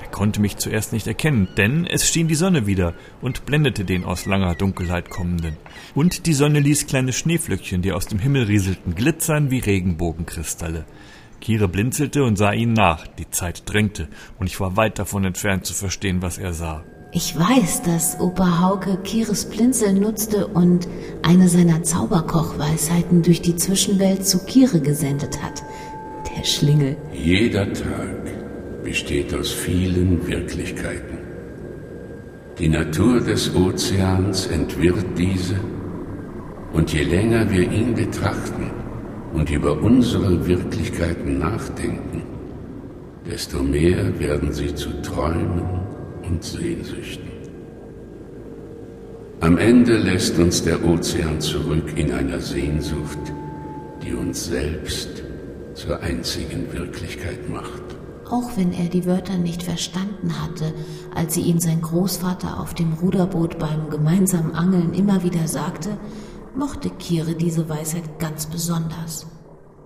Er 0.00 0.08
konnte 0.08 0.40
mich 0.40 0.56
zuerst 0.56 0.92
nicht 0.92 1.06
erkennen, 1.06 1.46
denn 1.56 1.86
es 1.86 2.08
schien 2.08 2.26
die 2.26 2.34
Sonne 2.34 2.66
wieder 2.66 2.94
und 3.20 3.46
blendete 3.46 3.84
den 3.84 4.04
aus 4.04 4.26
langer 4.26 4.56
Dunkelheit 4.56 5.08
kommenden. 5.08 5.56
Und 5.94 6.26
die 6.26 6.34
Sonne 6.34 6.58
ließ 6.58 6.88
kleine 6.88 7.12
Schneeflöckchen, 7.12 7.82
die 7.82 7.92
aus 7.92 8.06
dem 8.06 8.18
Himmel 8.18 8.44
rieselten, 8.44 8.96
glitzern 8.96 9.52
wie 9.52 9.60
Regenbogenkristalle. 9.60 10.84
Kire 11.46 11.68
blinzelte 11.68 12.24
und 12.24 12.34
sah 12.34 12.52
ihnen 12.52 12.72
nach. 12.72 13.06
Die 13.06 13.30
Zeit 13.30 13.62
drängte, 13.66 14.08
und 14.40 14.48
ich 14.48 14.58
war 14.58 14.76
weit 14.76 14.98
davon 14.98 15.24
entfernt 15.24 15.64
zu 15.64 15.74
verstehen, 15.74 16.20
was 16.20 16.38
er 16.38 16.52
sah. 16.52 16.82
Ich 17.12 17.38
weiß, 17.38 17.82
dass 17.82 18.18
Opa 18.18 18.60
Hauke 18.60 18.98
Kires 19.04 19.44
Blinzeln 19.44 20.00
nutzte 20.00 20.48
und 20.48 20.88
eine 21.22 21.48
seiner 21.48 21.84
Zauberkochweisheiten 21.84 23.22
durch 23.22 23.42
die 23.42 23.54
Zwischenwelt 23.54 24.26
zu 24.26 24.44
Kire 24.44 24.80
gesendet 24.80 25.40
hat. 25.40 25.62
Der 26.36 26.42
Schlingel. 26.42 26.96
Jeder 27.12 27.72
Tag 27.72 28.82
besteht 28.82 29.32
aus 29.32 29.52
vielen 29.52 30.26
Wirklichkeiten. 30.26 31.18
Die 32.58 32.68
Natur 32.68 33.20
des 33.20 33.54
Ozeans 33.54 34.46
entwirrt 34.48 35.16
diese, 35.16 35.60
und 36.72 36.92
je 36.92 37.04
länger 37.04 37.48
wir 37.48 37.70
ihn 37.70 37.94
betrachten, 37.94 38.85
und 39.36 39.50
über 39.50 39.80
unsere 39.82 40.46
Wirklichkeiten 40.46 41.38
nachdenken, 41.38 42.22
desto 43.30 43.62
mehr 43.62 44.18
werden 44.18 44.50
sie 44.52 44.74
zu 44.74 44.88
Träumen 45.02 45.62
und 46.26 46.42
Sehnsüchten. 46.42 47.28
Am 49.40 49.58
Ende 49.58 49.98
lässt 49.98 50.38
uns 50.38 50.62
der 50.62 50.82
Ozean 50.82 51.38
zurück 51.40 51.92
in 51.96 52.12
einer 52.12 52.40
Sehnsucht, 52.40 53.18
die 54.02 54.14
uns 54.14 54.46
selbst 54.46 55.22
zur 55.74 56.00
einzigen 56.00 56.72
Wirklichkeit 56.72 57.50
macht. 57.50 57.82
Auch 58.30 58.56
wenn 58.56 58.72
er 58.72 58.88
die 58.88 59.04
Wörter 59.04 59.36
nicht 59.36 59.62
verstanden 59.62 60.42
hatte, 60.42 60.72
als 61.14 61.34
sie 61.34 61.42
ihm 61.42 61.60
sein 61.60 61.82
Großvater 61.82 62.58
auf 62.58 62.72
dem 62.72 62.94
Ruderboot 62.94 63.58
beim 63.58 63.90
gemeinsamen 63.90 64.54
Angeln 64.54 64.94
immer 64.94 65.22
wieder 65.22 65.46
sagte, 65.46 65.90
mochte 66.56 66.90
Kire 66.90 67.34
diese 67.34 67.68
Weisheit 67.68 68.18
ganz 68.18 68.46
besonders. 68.46 69.26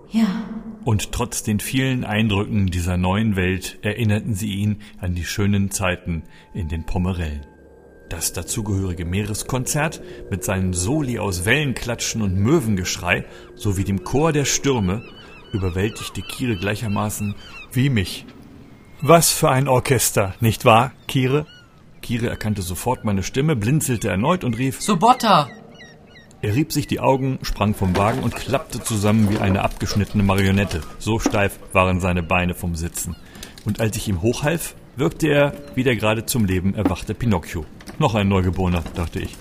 Ja. 0.09 0.43
Und 0.83 1.11
trotz 1.11 1.43
den 1.43 1.59
vielen 1.59 2.03
Eindrücken 2.03 2.67
dieser 2.67 2.97
neuen 2.97 3.35
Welt 3.35 3.77
erinnerten 3.81 4.33
sie 4.33 4.55
ihn 4.55 4.81
an 4.99 5.13
die 5.13 5.25
schönen 5.25 5.71
Zeiten 5.71 6.23
in 6.53 6.69
den 6.69 6.85
Pomerellen. 6.85 7.45
Das 8.09 8.33
dazugehörige 8.33 9.05
Meereskonzert 9.05 10.01
mit 10.29 10.43
seinen 10.43 10.73
Soli 10.73 11.19
aus 11.19 11.45
Wellenklatschen 11.45 12.21
und 12.21 12.35
Möwengeschrei 12.35 13.25
sowie 13.55 13.83
dem 13.83 14.03
Chor 14.03 14.33
der 14.33 14.45
Stürme 14.45 15.03
überwältigte 15.53 16.21
Kire 16.21 16.57
gleichermaßen 16.57 17.35
wie 17.71 17.89
mich. 17.89 18.25
Was 19.01 19.31
für 19.31 19.49
ein 19.49 19.67
Orchester, 19.67 20.35
nicht 20.41 20.65
wahr, 20.65 20.91
Kire? 21.07 21.45
Kire 22.01 22.27
erkannte 22.27 22.63
sofort 22.63 23.05
meine 23.05 23.23
Stimme, 23.23 23.55
blinzelte 23.55 24.09
erneut 24.09 24.43
und 24.43 24.57
rief 24.57 24.81
Sobotta! 24.81 25.49
Er 26.43 26.55
rieb 26.55 26.71
sich 26.71 26.87
die 26.87 26.99
Augen, 26.99 27.37
sprang 27.43 27.75
vom 27.75 27.95
Wagen 27.95 28.23
und 28.23 28.35
klappte 28.35 28.81
zusammen 28.81 29.29
wie 29.29 29.37
eine 29.37 29.61
abgeschnittene 29.61 30.23
Marionette. 30.23 30.81
So 30.97 31.19
steif 31.19 31.59
waren 31.71 31.99
seine 31.99 32.23
Beine 32.23 32.55
vom 32.55 32.75
Sitzen. 32.75 33.15
Und 33.63 33.79
als 33.79 33.95
ich 33.95 34.07
ihm 34.07 34.23
hochhalf, 34.23 34.75
wirkte 34.95 35.27
er 35.27 35.53
wie 35.75 35.83
der 35.83 35.95
gerade 35.95 36.25
zum 36.25 36.45
Leben 36.45 36.73
erwachte 36.73 37.13
Pinocchio. 37.13 37.65
Noch 37.99 38.15
ein 38.15 38.27
Neugeborener, 38.27 38.83
dachte 38.95 39.19
ich. 39.19 39.37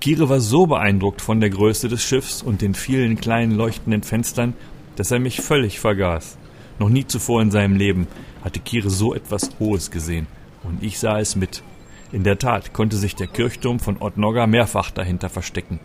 Kire 0.00 0.28
war 0.28 0.40
so 0.40 0.66
beeindruckt 0.66 1.22
von 1.22 1.40
der 1.40 1.48
Größe 1.48 1.88
des 1.88 2.02
Schiffs 2.04 2.42
und 2.42 2.60
den 2.60 2.74
vielen 2.74 3.18
kleinen 3.18 3.52
leuchtenden 3.52 4.02
Fenstern, 4.02 4.52
dass 4.96 5.10
er 5.10 5.18
mich 5.18 5.40
völlig 5.40 5.80
vergaß. 5.80 6.36
Noch 6.78 6.90
nie 6.90 7.06
zuvor 7.06 7.40
in 7.40 7.50
seinem 7.50 7.76
Leben 7.76 8.06
hatte 8.44 8.60
Kire 8.60 8.90
so 8.90 9.14
etwas 9.14 9.50
Hohes 9.58 9.90
gesehen. 9.90 10.26
Und 10.62 10.82
ich 10.82 10.98
sah 10.98 11.18
es 11.18 11.36
mit. 11.36 11.62
In 12.10 12.24
der 12.24 12.38
Tat 12.38 12.72
konnte 12.72 12.96
sich 12.96 13.16
der 13.16 13.26
Kirchturm 13.26 13.80
von 13.80 14.00
Ottnogga 14.00 14.46
mehrfach 14.46 14.90
dahinter 14.90 15.28
verstecken. 15.28 15.78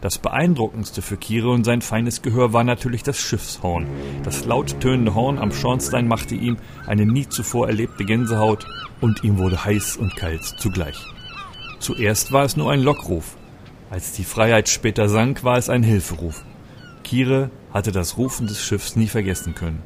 Das 0.00 0.18
beeindruckendste 0.18 1.02
für 1.02 1.16
Kire 1.16 1.50
und 1.50 1.64
sein 1.64 1.82
feines 1.82 2.22
Gehör 2.22 2.52
war 2.52 2.62
natürlich 2.62 3.02
das 3.02 3.18
Schiffshorn. 3.18 3.86
Das 4.22 4.44
laut 4.44 4.78
tönende 4.78 5.16
Horn 5.16 5.38
am 5.38 5.50
Schornstein 5.50 6.06
machte 6.06 6.36
ihm 6.36 6.56
eine 6.86 7.04
nie 7.04 7.28
zuvor 7.28 7.66
erlebte 7.66 8.04
Gänsehaut 8.04 8.64
und 9.00 9.24
ihm 9.24 9.38
wurde 9.38 9.64
heiß 9.64 9.96
und 9.96 10.14
kalt 10.14 10.44
zugleich. 10.44 11.04
Zuerst 11.80 12.30
war 12.30 12.44
es 12.44 12.56
nur 12.56 12.70
ein 12.70 12.82
Lockruf. 12.82 13.36
Als 13.90 14.12
die 14.12 14.24
Freiheit 14.24 14.68
später 14.68 15.08
sank, 15.08 15.42
war 15.42 15.58
es 15.58 15.68
ein 15.68 15.82
Hilferuf. 15.82 16.44
Kire 17.02 17.50
hatte 17.72 17.90
das 17.90 18.16
Rufen 18.16 18.46
des 18.46 18.62
Schiffs 18.62 18.94
nie 18.94 19.08
vergessen 19.08 19.56
können. 19.56 19.82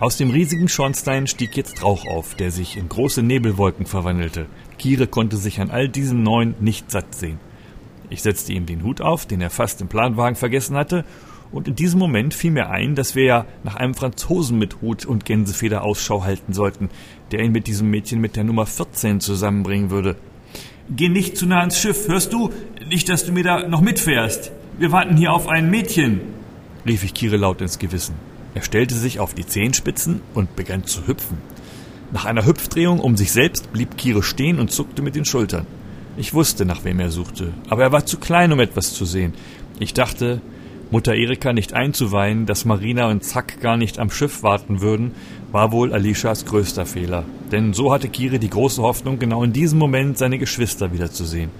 Aus 0.00 0.16
dem 0.16 0.30
riesigen 0.30 0.68
Schornstein 0.68 1.26
stieg 1.26 1.56
jetzt 1.56 1.82
Rauch 1.82 2.06
auf, 2.06 2.36
der 2.36 2.52
sich 2.52 2.76
in 2.76 2.88
große 2.88 3.20
Nebelwolken 3.20 3.84
verwandelte. 3.84 4.46
Kire 4.78 5.08
konnte 5.08 5.36
sich 5.36 5.60
an 5.60 5.70
all 5.70 5.88
diesen 5.88 6.22
neun 6.22 6.54
nicht 6.60 6.92
satt 6.92 7.16
sehen. 7.16 7.40
Ich 8.08 8.22
setzte 8.22 8.52
ihm 8.52 8.64
den 8.64 8.84
Hut 8.84 9.00
auf, 9.00 9.26
den 9.26 9.40
er 9.40 9.50
fast 9.50 9.80
im 9.80 9.88
Planwagen 9.88 10.36
vergessen 10.36 10.76
hatte, 10.76 11.04
und 11.50 11.66
in 11.66 11.74
diesem 11.74 11.98
Moment 11.98 12.32
fiel 12.32 12.52
mir 12.52 12.70
ein, 12.70 12.94
dass 12.94 13.16
wir 13.16 13.24
ja 13.24 13.46
nach 13.64 13.74
einem 13.74 13.94
Franzosen 13.94 14.56
mit 14.56 14.82
Hut 14.82 15.04
und 15.04 15.24
Gänsefeder 15.24 15.82
Ausschau 15.82 16.22
halten 16.22 16.52
sollten, 16.52 16.90
der 17.32 17.40
ihn 17.40 17.52
mit 17.52 17.66
diesem 17.66 17.90
Mädchen 17.90 18.20
mit 18.20 18.36
der 18.36 18.44
Nummer 18.44 18.66
14 18.66 19.20
zusammenbringen 19.20 19.90
würde. 19.90 20.14
Geh 20.90 21.08
nicht 21.08 21.36
zu 21.36 21.46
nah 21.46 21.60
ans 21.60 21.80
Schiff, 21.80 22.06
hörst 22.06 22.32
du? 22.32 22.50
Nicht, 22.88 23.08
dass 23.08 23.24
du 23.24 23.32
mir 23.32 23.42
da 23.42 23.66
noch 23.66 23.80
mitfährst. 23.80 24.52
Wir 24.78 24.92
warten 24.92 25.16
hier 25.16 25.32
auf 25.32 25.48
ein 25.48 25.70
Mädchen, 25.70 26.20
rief 26.86 27.02
ich 27.02 27.14
Kire 27.14 27.36
laut 27.36 27.60
ins 27.62 27.78
Gewissen. 27.80 28.27
Er 28.54 28.62
stellte 28.62 28.94
sich 28.94 29.20
auf 29.20 29.34
die 29.34 29.46
Zehenspitzen 29.46 30.20
und 30.34 30.56
begann 30.56 30.84
zu 30.84 31.06
hüpfen. 31.06 31.38
Nach 32.12 32.24
einer 32.24 32.46
Hüpfdrehung 32.46 33.00
um 33.00 33.16
sich 33.16 33.32
selbst 33.32 33.72
blieb 33.72 33.98
Kire 33.98 34.22
stehen 34.22 34.58
und 34.58 34.70
zuckte 34.70 35.02
mit 35.02 35.14
den 35.14 35.24
Schultern. 35.24 35.66
Ich 36.16 36.34
wusste, 36.34 36.64
nach 36.64 36.84
wem 36.84 36.98
er 37.00 37.10
suchte, 37.10 37.52
aber 37.68 37.82
er 37.82 37.92
war 37.92 38.06
zu 38.06 38.18
klein, 38.18 38.52
um 38.52 38.60
etwas 38.60 38.94
zu 38.94 39.04
sehen. 39.04 39.34
Ich 39.78 39.94
dachte, 39.94 40.40
Mutter 40.90 41.14
Erika 41.14 41.52
nicht 41.52 41.74
einzuweihen, 41.74 42.46
dass 42.46 42.64
Marina 42.64 43.08
und 43.10 43.22
Zack 43.22 43.60
gar 43.60 43.76
nicht 43.76 43.98
am 43.98 44.10
Schiff 44.10 44.42
warten 44.42 44.80
würden, 44.80 45.12
war 45.52 45.70
wohl 45.70 45.92
Alishas 45.92 46.46
größter 46.46 46.86
Fehler. 46.86 47.24
Denn 47.52 47.74
so 47.74 47.92
hatte 47.92 48.08
Kire 48.08 48.38
die 48.38 48.48
große 48.48 48.82
Hoffnung, 48.82 49.18
genau 49.18 49.44
in 49.44 49.52
diesem 49.52 49.78
Moment 49.78 50.16
seine 50.16 50.38
Geschwister 50.38 50.92
wiederzusehen. 50.92 51.50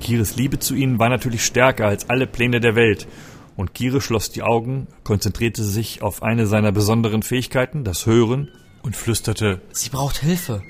Kires 0.00 0.36
Liebe 0.36 0.60
zu 0.60 0.74
ihnen 0.76 1.00
war 1.00 1.08
natürlich 1.08 1.44
stärker 1.44 1.86
als 1.86 2.08
alle 2.08 2.28
Pläne 2.28 2.60
der 2.60 2.76
Welt, 2.76 3.08
und 3.56 3.74
Kire 3.74 4.00
schloss 4.00 4.30
die 4.30 4.42
Augen, 4.42 4.86
konzentrierte 5.04 5.64
sich 5.64 6.02
auf 6.02 6.22
eine 6.22 6.46
seiner 6.46 6.72
besonderen 6.72 7.22
Fähigkeiten, 7.22 7.84
das 7.84 8.06
Hören, 8.06 8.48
und 8.82 8.96
flüsterte 8.96 9.60
Sie 9.72 9.90
braucht 9.90 10.18
Hilfe. 10.18 10.62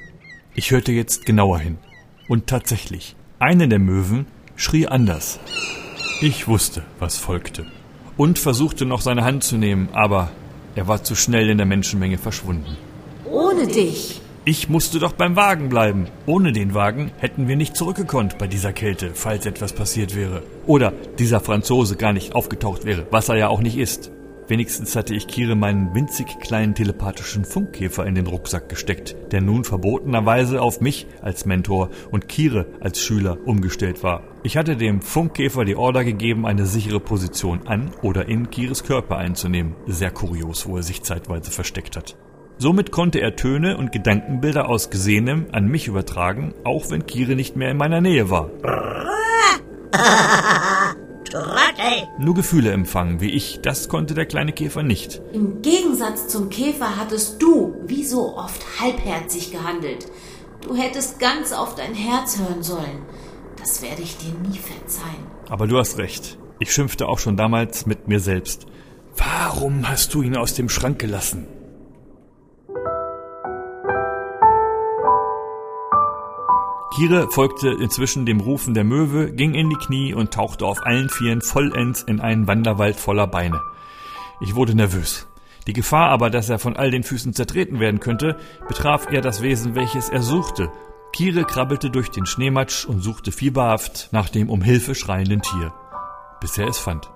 Ich 0.55 0.71
hörte 0.71 0.93
jetzt 0.93 1.27
genauer 1.27 1.59
hin. 1.59 1.79
Und 2.29 2.47
tatsächlich, 2.47 3.17
eine 3.39 3.69
der 3.69 3.79
Möwen 3.79 4.27
schrie 4.57 4.87
anders. 4.87 5.41
Ich 6.21 6.47
wusste, 6.47 6.83
was 6.99 7.17
folgte. 7.19 7.67
Und 8.17 8.39
versuchte 8.39 8.85
noch 8.85 9.01
seine 9.01 9.25
Hand 9.25 9.45
zu 9.45 9.57
nehmen, 9.57 9.89
aber 9.93 10.31
er 10.75 10.89
war 10.89 11.03
zu 11.03 11.15
schnell 11.15 11.51
in 11.51 11.59
der 11.59 11.67
Menschenmenge 11.67 12.19
verschwunden. 12.19 12.77
Ohne 13.25 13.67
dich. 13.67 14.22
Ich 14.45 14.69
musste 14.69 14.99
doch 14.99 15.13
beim 15.13 15.37
Wagen 15.37 15.69
bleiben. 15.69 16.09
Ohne 16.27 16.51
den 16.51 16.75
Wagen 16.75 17.13
hätten 17.19 17.47
wir 17.47 17.55
nicht 17.55 17.77
zurückgekonnt 17.77 18.39
bei 18.39 18.49
dieser 18.49 18.73
Kälte, 18.73 19.13
falls 19.15 19.47
etwas 19.47 19.73
passiert 19.73 20.17
wäre. 20.17 20.43
Oder 20.67 20.93
dieser 21.17 21.39
Franzose 21.39 21.95
gar 21.95 22.13
nicht 22.13 22.35
aufgetaucht 22.35 22.85
wäre, 22.85 23.07
was 23.13 23.29
er 23.29 23.37
ja 23.37 23.49
auch 23.49 23.61
nicht 23.61 23.79
ist. 23.79 24.11
Wenigstens 24.49 24.97
hatte 24.97 25.15
ich 25.15 25.29
Kire 25.29 25.55
meinen 25.55 25.95
winzig 25.95 26.41
kleinen 26.41 26.75
telepathischen 26.75 27.45
Funkkäfer 27.45 28.05
in 28.05 28.17
den 28.17 28.27
Rucksack 28.27 28.69
gesteckt, 28.69 29.15
der 29.31 29.43
nun 29.43 29.63
verbotenerweise 29.63 30.61
auf 30.61 30.81
mich 30.81 31.07
als 31.21 31.47
Mentor 31.47 31.91
und 32.11 32.29
Kire 32.29 32.67
als 32.81 33.01
Schüler 33.01 33.39
umgestellt 33.45 34.03
war. 34.03 34.25
Ich 34.43 34.57
hatte 34.57 34.77
dem 34.77 35.03
Funkkäfer 35.03 35.65
die 35.65 35.77
Order 35.77 36.03
gegeben, 36.03 36.47
eine 36.47 36.67
sichere 36.67 36.99
Position 36.99 37.69
an 37.69 37.93
oder 38.03 38.27
in 38.27 38.51
Kires 38.51 38.83
Körper 38.83 39.19
einzunehmen. 39.19 39.77
Sehr 39.87 40.11
kurios, 40.11 40.67
wo 40.67 40.79
er 40.79 40.83
sich 40.83 41.05
zeitweise 41.05 41.53
versteckt 41.53 41.97
hat. 41.97 42.17
Somit 42.59 42.93
konnte 42.93 43.21
er 43.21 43.35
Töne 43.35 43.77
und 43.77 43.93
Gedankenbilder 43.93 44.69
aus 44.69 44.91
Gesehenem 44.91 45.47
an 45.53 45.67
mich 45.67 45.89
übertragen, 45.89 46.55
auch 46.65 46.91
wenn 46.91 47.07
Kire 47.07 47.35
nicht 47.35 47.57
mehr 47.57 47.71
in 47.71 47.77
meiner 47.77 48.01
Nähe 48.01 48.31
war. 48.31 48.51
Nur 52.19 52.35
Gefühle 52.35 52.71
empfangen, 52.73 53.21
wie 53.21 53.31
ich, 53.31 53.61
das 53.63 53.89
konnte 53.89 54.15
der 54.15 54.27
kleine 54.27 54.53
Käfer 54.53 54.83
nicht. 54.83 55.21
Im 55.33 55.63
Gegensatz 55.63 56.29
zum 56.29 56.51
Käfer 56.51 56.97
hattest 56.97 57.43
du, 57.43 57.75
wie 57.87 58.05
so 58.05 58.37
oft, 58.37 58.63
halbherzig 58.81 59.51
gehandelt. 59.51 60.07
Du 60.61 60.77
hättest 60.77 61.19
ganz 61.19 61.53
auf 61.53 61.75
dein 61.75 61.95
Herz 61.95 62.39
hören 62.39 62.63
sollen. 62.63 63.03
Das 63.59 63.83
werde 63.83 64.03
ich 64.03 64.17
dir 64.19 64.33
nie 64.49 64.59
verzeihen. 64.59 65.27
Aber 65.49 65.67
du 65.67 65.79
hast 65.79 65.99
recht. 65.99 66.39
Ich 66.59 66.73
schimpfte 66.73 67.09
auch 67.09 67.19
schon 67.19 67.37
damals 67.37 67.87
mit 67.87 68.09
mir 68.09 68.21
selbst. 68.21 68.67
Warum 69.17 69.89
hast 69.89 70.15
du 70.15 70.23
ihn 70.23 70.37
aus 70.37 70.55
dem 70.55 70.69
Schrank 70.69 70.99
gelassen? 70.99 71.47
Kire 76.95 77.29
folgte 77.31 77.71
inzwischen 77.71 78.27
dem 78.27 78.41
Rufen 78.41 78.75
der 78.75 78.85
Möwe, 78.85 79.33
ging 79.33 79.55
in 79.55 79.71
die 79.71 79.77
Knie 79.77 80.13
und 80.13 80.35
tauchte 80.35 80.67
auf 80.67 80.85
allen 80.85 81.09
Vieren 81.09 81.41
vollends 81.41 82.03
in 82.03 82.21
einen 82.21 82.47
Wanderwald 82.47 82.97
voller 82.97 83.27
Beine. 83.27 83.63
Ich 84.43 84.55
wurde 84.55 84.75
nervös. 84.75 85.27
Die 85.67 85.73
Gefahr 85.73 86.11
aber, 86.11 86.29
dass 86.29 86.51
er 86.51 86.59
von 86.59 86.77
all 86.77 86.91
den 86.91 87.03
Füßen 87.03 87.33
zertreten 87.33 87.81
werden 87.81 87.99
könnte, 87.99 88.37
betraf 88.69 89.11
eher 89.11 89.23
das 89.23 89.41
Wesen, 89.41 89.75
welches 89.75 90.11
er 90.11 90.21
suchte. 90.21 90.71
Kire 91.15 91.45
krabbelte 91.45 91.89
durch 91.89 92.11
den 92.11 92.27
Schneematsch 92.27 92.85
und 92.85 93.01
suchte 93.01 93.33
fieberhaft 93.33 94.11
nach 94.13 94.29
dem 94.29 94.51
um 94.51 94.61
Hilfe 94.61 94.95
schreienden 94.95 95.41
Tier, 95.41 95.73
bis 96.43 96.59
er 96.59 96.69
es 96.69 96.77
fand. 96.77 97.11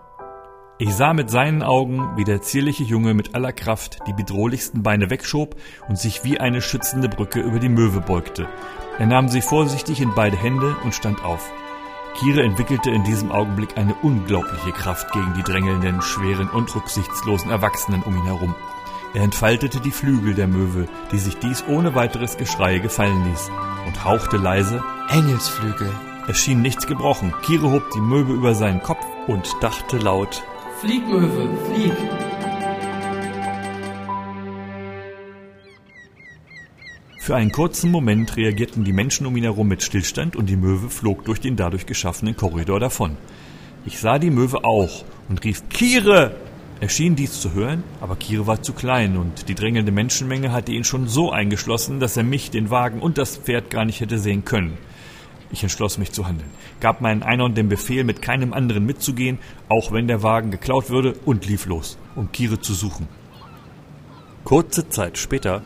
Ich 0.78 0.95
sah 0.95 1.14
mit 1.14 1.30
seinen 1.30 1.62
Augen, 1.62 2.18
wie 2.18 2.25
der 2.25 2.42
zierliche 2.42 2.85
Junge 2.85 3.14
mit 3.14 3.35
aller 3.35 3.54
Kraft 3.54 4.00
die 4.06 4.12
bedrohlichsten 4.12 4.83
Beine 4.83 5.09
wegschob 5.09 5.56
und 5.88 5.99
sich 5.99 6.23
wie 6.23 6.38
eine 6.38 6.61
schützende 6.61 7.09
Brücke 7.09 7.40
über 7.40 7.59
die 7.59 7.71
Möwe 7.71 8.02
beugte. 8.02 8.47
Er 8.99 9.06
nahm 9.06 9.28
sie 9.28 9.40
vorsichtig 9.40 10.02
in 10.02 10.14
beide 10.14 10.37
Hände 10.37 10.76
und 10.85 10.95
stand 10.95 11.25
auf. 11.25 11.50
Kire 12.18 12.42
entwickelte 12.42 12.90
in 12.90 13.04
diesem 13.04 13.33
Augenblick 13.33 13.78
eine 13.78 13.95
unglaubliche 14.02 14.73
Kraft 14.73 15.12
gegen 15.12 15.33
die 15.35 15.42
drängelnden, 15.42 16.02
schweren 16.02 16.50
und 16.50 16.75
rücksichtslosen 16.75 17.50
Erwachsenen 17.50 18.02
um 18.02 18.14
ihn 18.14 18.25
herum. 18.25 18.54
Er 19.14 19.23
entfaltete 19.23 19.80
die 19.80 19.92
Flügel 19.92 20.35
der 20.35 20.47
Möwe, 20.47 20.88
die 21.11 21.18
sich 21.18 21.38
dies 21.38 21.64
ohne 21.66 21.95
weiteres 21.95 22.37
Geschrei 22.37 22.80
gefallen 22.80 23.25
ließ, 23.30 23.50
und 23.87 24.04
hauchte 24.04 24.37
leise 24.37 24.85
Engelsflügel. 25.09 25.88
Es 26.28 26.38
schien 26.38 26.61
nichts 26.61 26.87
gebrochen. 26.87 27.33
Kire 27.47 27.71
hob 27.71 27.90
die 27.92 28.00
Möwe 28.00 28.35
über 28.35 28.54
seinen 28.54 28.83
Kopf 28.83 29.06
und 29.26 29.56
dachte 29.62 29.97
laut 29.97 30.45
Flieg, 30.80 31.09
Möwe, 31.09 31.49
flieg! 31.64 31.92
Für 37.18 37.35
einen 37.35 37.50
kurzen 37.50 37.90
Moment 37.90 38.37
reagierten 38.37 38.85
die 38.85 38.92
Menschen 38.92 39.26
um 39.26 39.35
ihn 39.38 39.45
herum 39.45 39.68
mit 39.68 39.83
Stillstand 39.83 40.37
und 40.37 40.50
die 40.50 40.56
Möwe 40.56 40.90
flog 40.90 41.25
durch 41.25 41.40
den 41.40 41.56
dadurch 41.56 41.87
geschaffenen 41.87 42.37
Korridor 42.37 42.78
davon. 42.78 43.16
Ich 43.87 43.99
sah 44.00 44.18
die 44.18 44.30
Möwe 44.30 44.64
auch 44.64 45.06
und 45.30 45.42
rief 45.45 45.66
Kire! 45.71 46.37
Er 46.78 46.90
schien 46.90 47.16
dies 47.16 47.40
zu 47.40 47.54
hören, 47.54 47.83
aber 48.02 48.16
Kire 48.16 48.47
war 48.47 48.61
zu 48.61 48.75
klein 48.75 49.16
und 49.16 49.49
die 49.49 49.54
drängelnde 49.54 49.92
Menschenmenge 49.92 50.52
hatte 50.52 50.73
ihn 50.73 50.85
schon 50.85 51.09
so 51.09 51.33
eingeschlossen, 51.33 52.00
dass 52.00 52.18
er 52.18 52.23
mich, 52.23 52.50
den 52.50 52.68
Wagen 52.68 53.00
und 53.00 53.16
das 53.16 53.38
Pferd 53.38 53.71
gar 53.71 53.87
nicht 53.87 54.00
hätte 54.00 54.18
sehen 54.18 54.45
können. 54.45 54.76
Ich 55.56 55.62
entschloss 55.62 55.96
mich 55.96 56.12
zu 56.12 56.26
handeln, 56.26 56.50
gab 56.80 57.00
meinen 57.00 57.22
Einhorn 57.22 57.54
den 57.54 57.70
Befehl, 57.70 58.04
mit 58.04 58.20
keinem 58.20 58.52
anderen 58.52 58.84
mitzugehen, 58.84 59.38
auch 59.70 59.90
wenn 59.90 60.06
der 60.06 60.22
Wagen 60.22 60.50
geklaut 60.50 60.90
würde, 60.90 61.14
und 61.25 61.46
lief 61.46 61.64
los, 61.64 61.96
um 62.14 62.30
Kire 62.30 62.60
zu 62.60 62.75
suchen. 62.75 63.08
Kurze 64.44 64.90
Zeit 64.90 65.16
später 65.16 65.62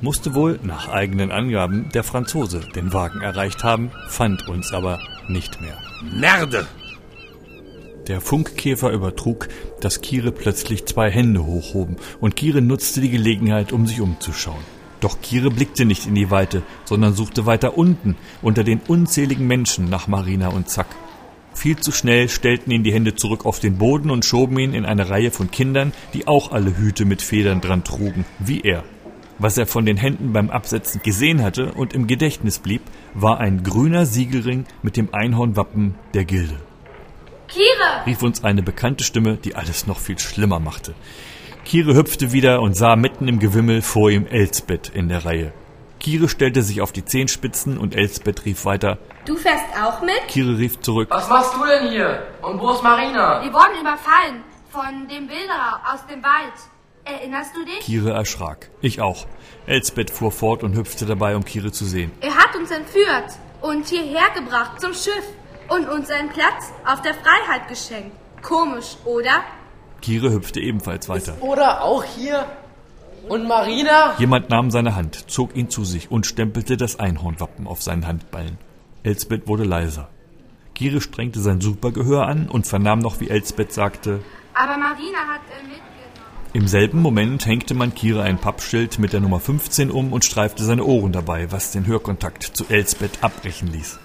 musste 0.00 0.34
wohl, 0.34 0.58
nach 0.64 0.88
eigenen 0.88 1.30
Angaben, 1.30 1.88
der 1.94 2.02
Franzose 2.02 2.62
den 2.74 2.92
Wagen 2.92 3.20
erreicht 3.20 3.62
haben, 3.62 3.92
fand 4.08 4.48
uns 4.48 4.72
aber 4.72 4.98
nicht 5.28 5.60
mehr. 5.60 5.78
Merde! 6.02 6.66
Der 8.08 8.20
Funkkäfer 8.20 8.90
übertrug, 8.90 9.46
dass 9.80 10.00
Kire 10.00 10.32
plötzlich 10.32 10.84
zwei 10.86 11.12
Hände 11.12 11.46
hochhoben, 11.46 11.94
und 12.20 12.34
Kire 12.34 12.60
nutzte 12.60 13.00
die 13.00 13.10
Gelegenheit, 13.10 13.70
um 13.70 13.86
sich 13.86 14.00
umzuschauen. 14.00 14.77
Doch 15.00 15.20
Kire 15.20 15.50
blickte 15.50 15.84
nicht 15.84 16.06
in 16.06 16.14
die 16.14 16.30
Weite, 16.30 16.62
sondern 16.84 17.14
suchte 17.14 17.46
weiter 17.46 17.78
unten, 17.78 18.16
unter 18.42 18.64
den 18.64 18.80
unzähligen 18.86 19.46
Menschen, 19.46 19.88
nach 19.88 20.08
Marina 20.08 20.48
und 20.48 20.68
Zack. 20.68 20.88
Viel 21.54 21.76
zu 21.76 21.90
schnell 21.92 22.28
stellten 22.28 22.70
ihn 22.70 22.84
die 22.84 22.92
Hände 22.92 23.14
zurück 23.14 23.44
auf 23.44 23.58
den 23.58 23.78
Boden 23.78 24.10
und 24.10 24.24
schoben 24.24 24.58
ihn 24.58 24.74
in 24.74 24.84
eine 24.84 25.10
Reihe 25.10 25.30
von 25.30 25.50
Kindern, 25.50 25.92
die 26.14 26.28
auch 26.28 26.52
alle 26.52 26.76
Hüte 26.76 27.04
mit 27.04 27.22
Federn 27.22 27.60
dran 27.60 27.84
trugen, 27.84 28.24
wie 28.38 28.60
er. 28.60 28.84
Was 29.40 29.56
er 29.56 29.66
von 29.66 29.86
den 29.86 29.96
Händen 29.96 30.32
beim 30.32 30.50
Absetzen 30.50 31.00
gesehen 31.02 31.42
hatte 31.42 31.72
und 31.72 31.92
im 31.92 32.08
Gedächtnis 32.08 32.58
blieb, 32.58 32.82
war 33.14 33.38
ein 33.38 33.62
grüner 33.62 34.04
Siegelring 34.04 34.66
mit 34.82 34.96
dem 34.96 35.14
Einhornwappen 35.14 35.94
der 36.14 36.24
Gilde. 36.24 36.56
Kire! 37.46 38.06
rief 38.06 38.22
uns 38.22 38.44
eine 38.44 38.62
bekannte 38.62 39.04
Stimme, 39.04 39.36
die 39.36 39.54
alles 39.54 39.86
noch 39.86 39.98
viel 39.98 40.18
schlimmer 40.18 40.58
machte. 40.58 40.94
Kire 41.68 41.94
hüpfte 41.94 42.32
wieder 42.32 42.62
und 42.62 42.78
sah 42.78 42.96
mitten 42.96 43.28
im 43.28 43.40
Gewimmel 43.40 43.82
vor 43.82 44.08
ihm 44.08 44.26
Elsbeth 44.26 44.88
in 44.88 45.10
der 45.10 45.26
Reihe. 45.26 45.52
Kire 46.00 46.30
stellte 46.30 46.62
sich 46.62 46.80
auf 46.80 46.92
die 46.92 47.04
Zehenspitzen 47.04 47.76
und 47.76 47.94
Elsbeth 47.94 48.46
rief 48.46 48.64
weiter. 48.64 48.96
Du 49.26 49.36
fährst 49.36 49.66
auch 49.78 50.00
mit? 50.00 50.16
Kire 50.28 50.56
rief 50.56 50.80
zurück. 50.80 51.08
Was 51.10 51.28
machst 51.28 51.54
du 51.54 51.66
denn 51.66 51.90
hier? 51.90 52.22
Und 52.40 52.58
wo 52.58 52.70
ist 52.70 52.82
Marina? 52.82 53.42
Wir 53.44 53.52
wurden 53.52 53.82
überfallen 53.82 54.44
von 54.70 55.08
dem 55.08 55.26
Bilderer 55.26 55.82
aus 55.92 56.06
dem 56.06 56.22
Wald. 56.22 56.54
Erinnerst 57.04 57.54
du 57.54 57.62
dich? 57.66 57.80
Kire 57.80 58.12
erschrak. 58.12 58.70
Ich 58.80 59.02
auch. 59.02 59.26
Elsbeth 59.66 60.10
fuhr 60.10 60.32
fort 60.32 60.62
und 60.62 60.74
hüpfte 60.74 61.04
dabei, 61.04 61.36
um 61.36 61.44
Kire 61.44 61.70
zu 61.70 61.84
sehen. 61.84 62.12
Er 62.22 62.34
hat 62.34 62.56
uns 62.56 62.70
entführt 62.70 63.36
und 63.60 63.86
hierher 63.86 64.30
gebracht 64.34 64.80
zum 64.80 64.94
Schiff 64.94 65.26
und 65.68 65.86
uns 65.86 66.08
einen 66.08 66.30
Platz 66.30 66.72
auf 66.86 67.02
der 67.02 67.12
Freiheit 67.12 67.68
geschenkt. 67.68 68.16
Komisch, 68.40 68.96
oder? 69.04 69.42
Kire 70.00 70.32
hüpfte 70.32 70.60
ebenfalls 70.60 71.08
weiter. 71.08 71.36
Oder 71.40 71.82
auch 71.82 72.04
hier? 72.04 72.46
Und 73.28 73.46
Marina? 73.46 74.14
Jemand 74.18 74.48
nahm 74.48 74.70
seine 74.70 74.94
Hand, 74.94 75.30
zog 75.30 75.54
ihn 75.54 75.68
zu 75.68 75.84
sich 75.84 76.10
und 76.10 76.26
stempelte 76.26 76.76
das 76.76 76.98
Einhornwappen 76.98 77.66
auf 77.66 77.82
seinen 77.82 78.06
Handballen. 78.06 78.58
Elsbeth 79.02 79.46
wurde 79.46 79.64
leiser. 79.64 80.08
Kire 80.74 81.00
strengte 81.00 81.40
sein 81.40 81.60
Supergehör 81.60 82.26
an 82.26 82.48
und 82.48 82.66
vernahm 82.66 83.00
noch, 83.00 83.20
wie 83.20 83.28
Elsbeth 83.28 83.72
sagte, 83.72 84.20
Aber 84.54 84.78
Marina 84.78 85.18
hat 85.18 85.40
äh, 85.50 85.62
mitgenommen. 85.62 85.88
Im 86.54 86.68
selben 86.68 87.02
Moment 87.02 87.44
hängte 87.44 87.74
man 87.74 87.94
Kire 87.94 88.22
ein 88.22 88.38
Pappschild 88.38 88.98
mit 88.98 89.12
der 89.12 89.20
Nummer 89.20 89.40
15 89.40 89.90
um 89.90 90.12
und 90.12 90.24
streifte 90.24 90.64
seine 90.64 90.84
Ohren 90.84 91.12
dabei, 91.12 91.52
was 91.52 91.72
den 91.72 91.86
Hörkontakt 91.86 92.44
zu 92.44 92.64
Elsbeth 92.68 93.22
abbrechen 93.22 93.68
ließ. 93.68 93.98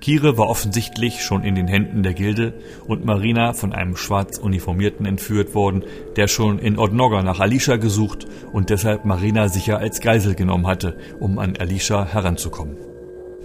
Kire 0.00 0.38
war 0.38 0.48
offensichtlich 0.48 1.22
schon 1.22 1.44
in 1.44 1.54
den 1.54 1.68
Händen 1.68 2.02
der 2.02 2.14
Gilde 2.14 2.54
und 2.86 3.04
Marina 3.04 3.52
von 3.52 3.74
einem 3.74 3.96
schwarz 3.96 4.38
Uniformierten 4.38 5.04
entführt 5.04 5.54
worden, 5.54 5.84
der 6.16 6.26
schon 6.26 6.58
in 6.58 6.78
Odnogga 6.78 7.22
nach 7.22 7.38
Alicia 7.38 7.76
gesucht 7.76 8.26
und 8.52 8.70
deshalb 8.70 9.04
Marina 9.04 9.48
sicher 9.48 9.78
als 9.78 10.00
Geisel 10.00 10.34
genommen 10.34 10.66
hatte, 10.66 10.96
um 11.18 11.38
an 11.38 11.56
Alicia 11.58 12.06
heranzukommen. 12.06 12.78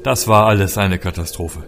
Das 0.01 0.27
war 0.29 0.45
alles 0.45 0.77
eine 0.77 0.97
Katastrophe. 0.97 1.63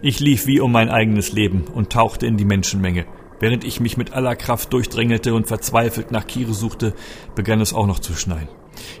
Ich 0.00 0.20
lief 0.20 0.46
wie 0.46 0.60
um 0.60 0.72
mein 0.72 0.88
eigenes 0.88 1.32
Leben 1.32 1.64
und 1.74 1.90
tauchte 1.90 2.26
in 2.26 2.38
die 2.38 2.44
Menschenmenge. 2.44 3.04
Während 3.40 3.64
ich 3.64 3.80
mich 3.80 3.96
mit 3.96 4.12
aller 4.12 4.36
Kraft 4.36 4.72
durchdrängelte 4.72 5.34
und 5.34 5.48
verzweifelt 5.48 6.12
nach 6.12 6.26
Kire 6.26 6.54
suchte, 6.54 6.94
begann 7.34 7.60
es 7.60 7.74
auch 7.74 7.86
noch 7.86 7.98
zu 7.98 8.14
schneien. 8.14 8.48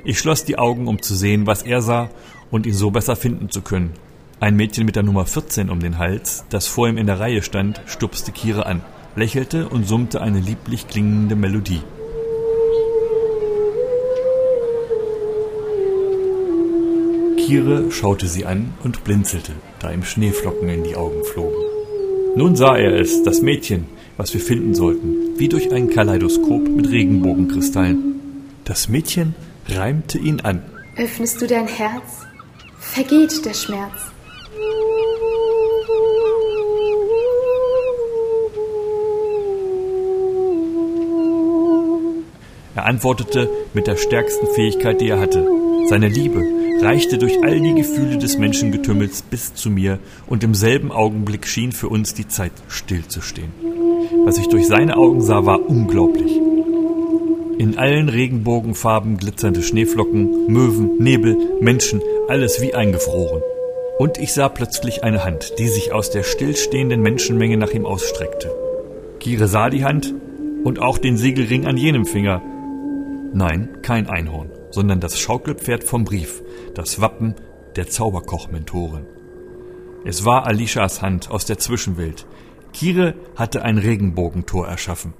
Ich 0.04 0.18
schloss 0.18 0.44
die 0.44 0.58
Augen, 0.58 0.86
um 0.86 1.00
zu 1.00 1.14
sehen, 1.14 1.46
was 1.46 1.62
er 1.62 1.80
sah 1.80 2.10
und 2.50 2.66
ihn 2.66 2.74
so 2.74 2.90
besser 2.90 3.16
finden 3.16 3.48
zu 3.48 3.62
können. 3.62 3.94
Ein 4.40 4.56
Mädchen 4.56 4.86
mit 4.86 4.96
der 4.96 5.02
Nummer 5.02 5.26
14 5.26 5.68
um 5.68 5.80
den 5.80 5.98
Hals, 5.98 6.46
das 6.48 6.66
vor 6.66 6.88
ihm 6.88 6.96
in 6.96 7.06
der 7.06 7.20
Reihe 7.20 7.42
stand, 7.42 7.82
stupste 7.84 8.32
Kire 8.32 8.64
an, 8.64 8.80
lächelte 9.14 9.68
und 9.68 9.86
summte 9.86 10.22
eine 10.22 10.40
lieblich 10.40 10.88
klingende 10.88 11.36
Melodie. 11.36 11.82
Kire 17.36 17.90
schaute 17.90 18.28
sie 18.28 18.46
an 18.46 18.72
und 18.82 19.04
blinzelte, 19.04 19.52
da 19.78 19.92
ihm 19.92 20.04
Schneeflocken 20.04 20.70
in 20.70 20.84
die 20.84 20.96
Augen 20.96 21.22
flogen. 21.22 21.62
Nun 22.34 22.56
sah 22.56 22.78
er 22.78 22.98
es, 22.98 23.22
das 23.22 23.42
Mädchen, 23.42 23.88
was 24.16 24.32
wir 24.32 24.40
finden 24.40 24.74
sollten, 24.74 25.38
wie 25.38 25.50
durch 25.50 25.70
ein 25.70 25.90
Kaleidoskop 25.90 26.66
mit 26.66 26.88
Regenbogenkristallen. 26.88 28.14
Das 28.64 28.88
Mädchen 28.88 29.34
reimte 29.68 30.16
ihn 30.16 30.40
an. 30.40 30.62
Öffnest 30.96 31.42
du 31.42 31.46
dein 31.46 31.68
Herz, 31.68 32.26
vergeht 32.78 33.44
der 33.44 33.54
Schmerz. 33.54 34.12
Er 42.80 42.86
antwortete 42.86 43.50
mit 43.74 43.86
der 43.86 43.96
stärksten 43.96 44.46
Fähigkeit, 44.54 45.02
die 45.02 45.10
er 45.10 45.20
hatte. 45.20 45.46
Seine 45.90 46.08
Liebe 46.08 46.42
reichte 46.80 47.18
durch 47.18 47.44
all 47.44 47.60
die 47.60 47.74
Gefühle 47.74 48.16
des 48.16 48.38
Menschengetümmels 48.38 49.20
bis 49.20 49.52
zu 49.52 49.68
mir 49.68 49.98
und 50.26 50.42
im 50.42 50.54
selben 50.54 50.90
Augenblick 50.90 51.46
schien 51.46 51.72
für 51.72 51.90
uns 51.90 52.14
die 52.14 52.26
Zeit 52.26 52.52
stillzustehen. 52.68 53.52
Was 54.24 54.38
ich 54.38 54.48
durch 54.48 54.66
seine 54.66 54.96
Augen 54.96 55.20
sah, 55.20 55.44
war 55.44 55.60
unglaublich. 55.68 56.40
In 57.58 57.76
allen 57.76 58.08
Regenbogenfarben 58.08 59.18
glitzernde 59.18 59.62
Schneeflocken, 59.62 60.46
Möwen, 60.50 60.96
Nebel, 61.00 61.36
Menschen, 61.60 62.00
alles 62.28 62.62
wie 62.62 62.72
eingefroren. 62.72 63.42
Und 63.98 64.16
ich 64.16 64.32
sah 64.32 64.48
plötzlich 64.48 65.04
eine 65.04 65.22
Hand, 65.22 65.58
die 65.58 65.68
sich 65.68 65.92
aus 65.92 66.10
der 66.10 66.22
stillstehenden 66.22 67.02
Menschenmenge 67.02 67.58
nach 67.58 67.72
ihm 67.72 67.84
ausstreckte. 67.84 68.50
Kire 69.18 69.48
sah 69.48 69.68
die 69.68 69.84
Hand 69.84 70.14
und 70.64 70.78
auch 70.78 70.96
den 70.96 71.18
Siegelring 71.18 71.66
an 71.66 71.76
jenem 71.76 72.06
Finger. 72.06 72.40
Nein, 73.32 73.78
kein 73.82 74.08
Einhorn, 74.08 74.50
sondern 74.70 74.98
das 74.98 75.20
Schaukelpferd 75.20 75.84
vom 75.84 76.04
Brief, 76.04 76.42
das 76.74 77.00
Wappen 77.00 77.36
der 77.76 77.88
Zauberkoch-Mentorin. 77.88 79.06
Es 80.04 80.24
war 80.24 80.46
Alishas 80.46 81.00
Hand 81.00 81.30
aus 81.30 81.44
der 81.44 81.58
Zwischenwelt. 81.58 82.26
Kire 82.72 83.14
hatte 83.36 83.62
ein 83.62 83.78
Regenbogentor 83.78 84.66
erschaffen. 84.66 85.14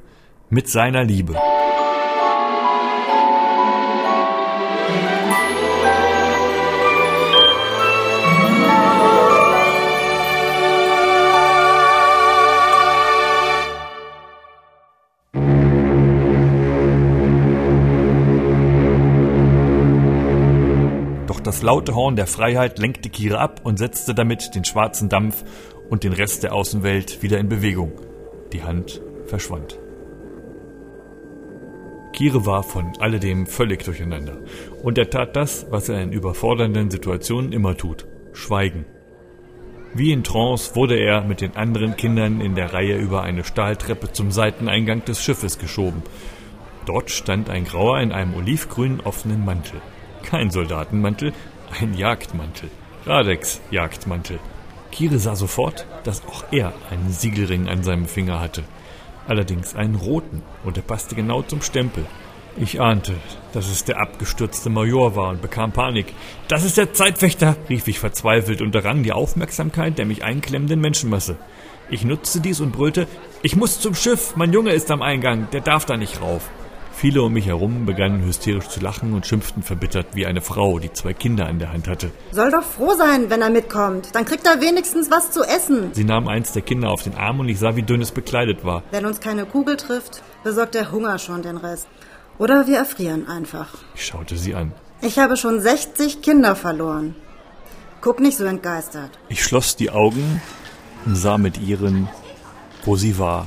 Mit 0.49 0.69
seiner 0.69 1.05
Liebe. 1.05 1.37
Laute 21.63 21.95
Horn 21.95 22.17
der 22.17 22.27
Freiheit 22.27 22.79
lenkte 22.79 23.09
Kire 23.09 23.39
ab 23.39 23.61
und 23.65 23.79
setzte 23.79 24.15
damit 24.15 24.55
den 24.55 24.65
schwarzen 24.65 25.09
Dampf 25.09 25.45
und 25.89 26.05
den 26.05 26.13
Rest 26.13 26.43
der 26.43 26.55
Außenwelt 26.55 27.23
wieder 27.23 27.39
in 27.39 27.49
Bewegung. 27.49 27.93
Die 28.53 28.63
Hand 28.63 29.01
verschwand. 29.27 29.79
Kire 32.13 32.45
war 32.45 32.63
von 32.63 32.93
alledem 32.99 33.47
völlig 33.47 33.85
durcheinander. 33.85 34.39
Und 34.83 34.99
er 34.99 35.09
tat 35.09 35.37
das, 35.37 35.67
was 35.71 35.89
er 35.89 36.03
in 36.03 36.13
überfordernden 36.13 36.91
Situationen 36.91 37.53
immer 37.53 37.77
tut. 37.77 38.07
Schweigen. 38.33 38.85
Wie 39.95 40.13
in 40.13 40.23
Trance 40.23 40.77
wurde 40.77 40.97
er 40.97 41.23
mit 41.23 41.41
den 41.41 41.57
anderen 41.57 41.97
Kindern 41.97 42.41
in 42.41 42.55
der 42.55 42.73
Reihe 42.73 42.97
über 42.97 43.23
eine 43.23 43.43
Stahltreppe 43.43 44.13
zum 44.13 44.31
Seiteneingang 44.31 45.05
des 45.05 45.23
Schiffes 45.23 45.59
geschoben. 45.59 46.03
Dort 46.87 47.11
stand 47.11 47.51
ein 47.51 47.65
Grauer 47.65 48.01
in 48.01 48.13
einem 48.13 48.35
olivgrünen 48.35 49.01
offenen 49.01 49.45
Mantel. 49.45 49.81
Kein 50.23 50.51
Soldatenmantel, 50.51 51.33
ein 51.79 51.95
Jagdmantel. 51.95 52.71
Radex 53.07 53.61
Jagdmantel. 53.71 54.39
Kire 54.91 55.19
sah 55.19 55.37
sofort, 55.37 55.87
dass 56.05 56.27
auch 56.27 56.45
er 56.51 56.73
einen 56.91 57.13
Siegelring 57.13 57.69
an 57.69 57.83
seinem 57.83 58.07
Finger 58.07 58.41
hatte. 58.41 58.65
Allerdings 59.29 59.75
einen 59.75 59.95
roten, 59.95 60.43
und 60.65 60.77
er 60.77 60.83
passte 60.83 61.15
genau 61.15 61.43
zum 61.43 61.63
Stempel. 61.63 62.05
Ich 62.57 62.81
ahnte, 62.81 63.15
dass 63.53 63.69
es 63.69 63.85
der 63.85 64.01
abgestürzte 64.01 64.71
Major 64.71 65.15
war 65.15 65.31
und 65.31 65.41
bekam 65.41 65.73
Panik. 65.73 66.13
Das 66.49 66.65
ist 66.65 66.77
der 66.77 66.93
Zeitwächter, 66.93 67.57
rief 67.69 67.87
ich 67.87 68.01
verzweifelt 68.01 68.61
und 68.61 68.75
errang 68.75 69.03
die 69.03 69.13
Aufmerksamkeit 69.13 69.99
der 69.99 70.07
mich 70.07 70.25
einklemmenden 70.25 70.81
Menschenmasse. 70.81 71.37
Ich 71.91 72.05
nutzte 72.05 72.41
dies 72.41 72.61
und 72.61 72.73
brüllte, 72.73 73.07
ich 73.43 73.57
muss 73.57 73.81
zum 73.81 73.95
Schiff, 73.95 74.35
mein 74.37 74.53
Junge 74.53 74.73
ist 74.73 74.91
am 74.91 75.03
Eingang, 75.03 75.49
der 75.53 75.61
darf 75.61 75.87
da 75.87 75.97
nicht 75.97 76.21
rauf. 76.21 76.51
Viele 77.01 77.23
um 77.23 77.33
mich 77.33 77.47
herum 77.47 77.87
begannen 77.87 78.27
hysterisch 78.27 78.69
zu 78.69 78.79
lachen 78.79 79.15
und 79.15 79.27
schimpften 79.27 79.63
verbittert 79.63 80.09
wie 80.13 80.27
eine 80.27 80.43
Frau, 80.43 80.79
die 80.79 80.93
zwei 80.93 81.15
Kinder 81.15 81.47
an 81.47 81.59
der 81.59 81.73
Hand 81.73 81.89
hatte. 81.89 82.11
Soll 82.31 82.51
doch 82.51 82.63
froh 82.63 82.93
sein, 82.95 83.31
wenn 83.31 83.41
er 83.41 83.49
mitkommt. 83.49 84.15
Dann 84.15 84.27
kriegt 84.27 84.47
er 84.47 84.61
wenigstens 84.61 85.11
was 85.11 85.31
zu 85.31 85.43
essen. 85.43 85.95
Sie 85.95 86.05
nahm 86.05 86.29
eins 86.29 86.53
der 86.53 86.61
Kinder 86.61 86.91
auf 86.91 87.03
den 87.03 87.15
Arm 87.15 87.41
und 87.41 87.49
ich 87.49 87.59
sah, 87.59 87.75
wie 87.75 87.83
dünn 87.83 88.03
es 88.03 88.13
bekleidet 88.13 88.67
war. 88.67 88.83
Wenn 88.91 89.07
uns 89.07 89.19
keine 89.19 89.47
Kugel 89.47 89.79
trifft, 89.79 90.23
besorgt 90.45 90.75
der 90.75 90.93
Hunger 90.93 91.19
schon 91.19 91.41
den 91.41 91.57
Rest. 91.57 91.89
Oder 92.37 92.67
wir 92.67 92.77
erfrieren 92.77 93.27
einfach. 93.27 93.69
Ich 93.95 94.05
schaute 94.05 94.37
sie 94.37 94.55
an. 94.55 94.73
Ich 95.01 95.19
habe 95.19 95.39
schon 95.39 95.59
60 95.59 96.21
Kinder 96.21 96.55
verloren. 96.55 97.15
Guck 98.03 98.21
nicht 98.21 98.37
so 98.37 98.45
entgeistert. 98.45 99.19
Ich 99.31 99.43
schloss 99.43 99.75
die 99.75 99.89
Augen 99.89 100.43
und 101.07 101.15
sah 101.15 101.39
mit 101.39 101.63
ihren, 101.63 102.11
wo 102.85 102.97
sie 102.97 103.19
war. 103.19 103.47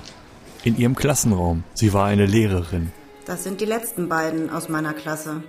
In 0.63 0.76
ihrem 0.76 0.96
Klassenraum. 0.96 1.63
Sie 1.76 1.94
war 1.94 2.08
eine 2.08 2.26
Lehrerin. 2.26 2.92
Das 3.26 3.44
sind 3.44 3.62
die 3.62 3.66
letzten 3.66 4.10
beiden 4.10 4.50
aus 4.50 4.68
meiner 4.68 4.94
Klasse. 4.94 5.44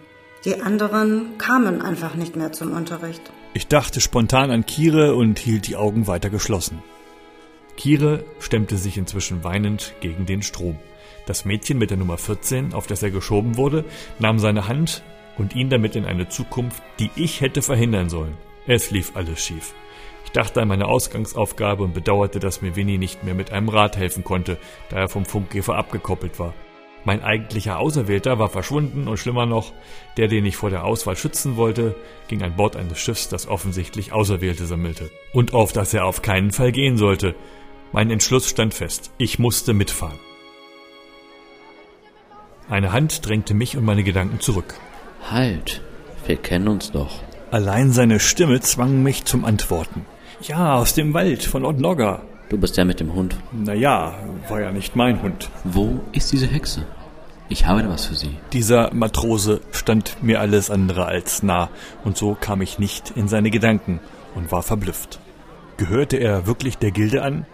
Die 0.44 0.60
anderen 0.60 1.38
kamen 1.38 1.82
einfach 1.82 2.14
nicht 2.14 2.36
mehr 2.36 2.52
zum 2.52 2.72
Unterricht. 2.72 3.32
Ich 3.52 3.66
dachte 3.66 4.00
spontan 4.00 4.50
an 4.50 4.64
Kire 4.64 5.16
und 5.16 5.38
hielt 5.38 5.66
die 5.66 5.76
Augen 5.76 6.06
weiter 6.06 6.30
geschlossen. 6.30 6.82
Kire 7.76 8.24
stemmte 8.38 8.76
sich 8.76 8.96
inzwischen 8.96 9.42
weinend 9.42 9.94
gegen 10.00 10.26
den 10.26 10.42
Strom. 10.42 10.78
Das 11.26 11.44
Mädchen 11.44 11.78
mit 11.78 11.90
der 11.90 11.96
Nummer 11.96 12.18
14, 12.18 12.74
auf 12.74 12.86
das 12.86 13.02
er 13.02 13.10
geschoben 13.10 13.56
wurde, 13.56 13.84
nahm 14.20 14.38
seine 14.38 14.68
Hand 14.68 15.02
und 15.36 15.56
ihn 15.56 15.70
damit 15.70 15.96
in 15.96 16.04
eine 16.04 16.28
Zukunft, 16.28 16.82
die 17.00 17.10
ich 17.16 17.40
hätte 17.40 17.62
verhindern 17.62 18.08
sollen. 18.08 18.36
Es 18.68 18.92
lief 18.92 19.16
alles 19.16 19.44
schief. 19.44 19.74
Ich 20.24 20.30
dachte 20.30 20.62
an 20.62 20.68
meine 20.68 20.86
Ausgangsaufgabe 20.86 21.82
und 21.82 21.94
bedauerte, 21.94 22.38
dass 22.38 22.62
mir 22.62 22.76
Winnie 22.76 22.98
nicht 22.98 23.24
mehr 23.24 23.34
mit 23.34 23.50
einem 23.50 23.68
Rad 23.68 23.96
helfen 23.96 24.22
konnte, 24.22 24.58
da 24.90 24.98
er 24.98 25.08
vom 25.08 25.24
Funkkäfer 25.24 25.74
abgekoppelt 25.74 26.38
war. 26.38 26.54
Mein 27.04 27.22
eigentlicher 27.22 27.78
Auserwählter 27.78 28.38
war 28.38 28.48
verschwunden 28.48 29.08
und 29.08 29.18
schlimmer 29.18 29.44
noch, 29.44 29.72
der, 30.16 30.28
den 30.28 30.46
ich 30.46 30.56
vor 30.56 30.70
der 30.70 30.84
Auswahl 30.84 31.16
schützen 31.16 31.56
wollte, 31.56 31.94
ging 32.28 32.42
an 32.42 32.56
Bord 32.56 32.76
eines 32.76 32.98
Schiffs, 32.98 33.28
das 33.28 33.46
offensichtlich 33.46 34.12
Auserwählte 34.12 34.64
sammelte. 34.64 35.10
Und 35.32 35.52
auf 35.52 35.72
das 35.72 35.92
er 35.92 36.06
auf 36.06 36.22
keinen 36.22 36.50
Fall 36.50 36.72
gehen 36.72 36.96
sollte. 36.96 37.34
Mein 37.92 38.10
Entschluss 38.10 38.48
stand 38.48 38.72
fest. 38.74 39.12
Ich 39.18 39.38
musste 39.38 39.74
mitfahren. 39.74 40.18
Eine 42.68 42.92
Hand 42.92 43.26
drängte 43.26 43.52
mich 43.52 43.76
und 43.76 43.84
meine 43.84 44.02
Gedanken 44.02 44.40
zurück. 44.40 44.74
Halt, 45.30 45.82
wir 46.26 46.36
kennen 46.36 46.68
uns 46.68 46.90
doch. 46.90 47.20
Allein 47.50 47.92
seine 47.92 48.18
Stimme 48.18 48.60
zwang 48.60 49.02
mich 49.02 49.26
zum 49.26 49.44
Antworten. 49.44 50.06
Ja, 50.40 50.76
aus 50.76 50.94
dem 50.94 51.12
Wald 51.14 51.42
von 51.44 51.64
Odnogga. 51.64 52.22
Du 52.48 52.58
bist 52.58 52.76
der 52.76 52.84
mit 52.84 53.00
dem 53.00 53.14
Hund. 53.14 53.36
Naja, 53.52 54.14
war 54.48 54.60
ja 54.60 54.70
nicht 54.70 54.96
mein 54.96 55.22
Hund. 55.22 55.50
Wo 55.64 56.00
ist 56.12 56.32
diese 56.32 56.46
Hexe? 56.46 56.86
Ich 57.48 57.66
habe 57.66 57.82
da 57.82 57.88
was 57.88 58.06
für 58.06 58.14
sie. 58.14 58.36
Dieser 58.52 58.92
Matrose 58.94 59.60
stand 59.72 60.22
mir 60.22 60.40
alles 60.40 60.70
andere 60.70 61.06
als 61.06 61.42
nah, 61.42 61.70
und 62.04 62.16
so 62.16 62.36
kam 62.38 62.62
ich 62.62 62.78
nicht 62.78 63.12
in 63.16 63.28
seine 63.28 63.50
Gedanken 63.50 64.00
und 64.34 64.50
war 64.50 64.62
verblüfft. 64.62 65.20
Gehörte 65.76 66.16
er 66.16 66.46
wirklich 66.46 66.78
der 66.78 66.90
Gilde 66.90 67.22
an? 67.22 67.46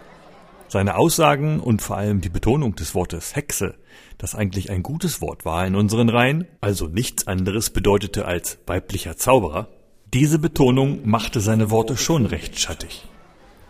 Seine 0.67 0.95
Aussagen 0.95 1.59
und 1.59 1.81
vor 1.81 1.97
allem 1.97 2.21
die 2.21 2.29
Betonung 2.29 2.75
des 2.75 2.95
Wortes 2.95 3.35
Hexe, 3.35 3.75
das 4.17 4.35
eigentlich 4.35 4.69
ein 4.69 4.83
gutes 4.83 5.19
Wort 5.19 5.43
war 5.43 5.65
in 5.67 5.75
unseren 5.75 6.07
Reihen, 6.07 6.47
also 6.61 6.87
nichts 6.87 7.27
anderes 7.27 7.71
bedeutete 7.71 8.25
als 8.25 8.59
weiblicher 8.67 9.17
Zauberer, 9.17 9.67
diese 10.13 10.39
Betonung 10.39 11.01
machte 11.03 11.41
seine 11.41 11.71
Worte 11.71 11.97
schon 11.97 12.25
recht 12.25 12.57
schattig. 12.59 13.05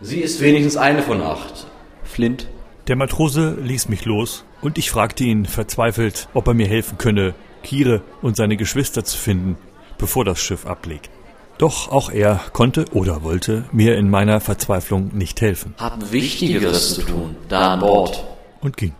Sie 0.01 0.19
ist 0.19 0.41
wenigstens 0.41 0.77
eine 0.77 1.03
von 1.03 1.21
acht. 1.21 1.67
Flint. 2.03 2.47
Der 2.87 2.95
Matrose 2.95 3.55
ließ 3.61 3.87
mich 3.87 4.05
los 4.05 4.43
und 4.61 4.79
ich 4.79 4.89
fragte 4.89 5.23
ihn 5.23 5.45
verzweifelt, 5.45 6.27
ob 6.33 6.47
er 6.47 6.55
mir 6.55 6.67
helfen 6.67 6.97
könne, 6.97 7.35
Kire 7.63 8.01
und 8.23 8.35
seine 8.35 8.57
Geschwister 8.57 9.03
zu 9.03 9.17
finden, 9.17 9.57
bevor 9.99 10.25
das 10.25 10.41
Schiff 10.41 10.65
ablegt. 10.65 11.11
Doch 11.59 11.91
auch 11.91 12.09
er 12.09 12.41
konnte 12.53 12.85
oder 12.91 13.21
wollte 13.21 13.65
mir 13.71 13.95
in 13.95 14.09
meiner 14.09 14.39
Verzweiflung 14.41 15.11
nicht 15.13 15.39
helfen. 15.41 15.75
Hab 15.77 16.11
Wichtigeres 16.11 16.95
zu 16.95 17.03
tun, 17.03 17.35
da 17.47 17.73
an 17.73 17.81
Bord. 17.81 18.25
Und 18.61 18.77
ging. 18.77 18.95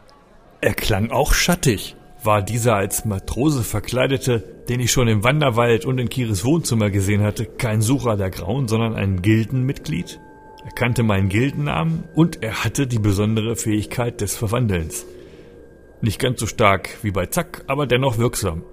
Er 0.61 0.75
klang 0.75 1.09
auch 1.09 1.33
schattig. 1.33 1.95
War 2.23 2.43
dieser 2.43 2.75
als 2.75 3.03
Matrose 3.03 3.63
verkleidete, 3.63 4.43
den 4.69 4.79
ich 4.79 4.91
schon 4.91 5.07
im 5.07 5.23
Wanderwald 5.23 5.85
und 5.85 5.97
in 5.97 6.09
Kires 6.09 6.45
Wohnzimmer 6.45 6.91
gesehen 6.91 7.23
hatte, 7.23 7.47
kein 7.47 7.81
Sucher 7.81 8.15
der 8.15 8.29
Grauen, 8.29 8.67
sondern 8.67 8.93
ein 8.93 9.23
Gildenmitglied? 9.23 10.19
Er 10.63 10.71
kannte 10.71 11.03
meinen 11.03 11.29
Gildennamen 11.29 12.03
und 12.13 12.43
er 12.43 12.63
hatte 12.63 12.85
die 12.85 12.99
besondere 12.99 13.55
Fähigkeit 13.55 14.21
des 14.21 14.35
Verwandelns. 14.35 15.05
Nicht 16.01 16.19
ganz 16.19 16.39
so 16.39 16.47
stark 16.47 16.97
wie 17.03 17.11
bei 17.11 17.25
Zack, 17.25 17.63
aber 17.67 17.87
dennoch 17.87 18.17
wirksam. 18.17 18.63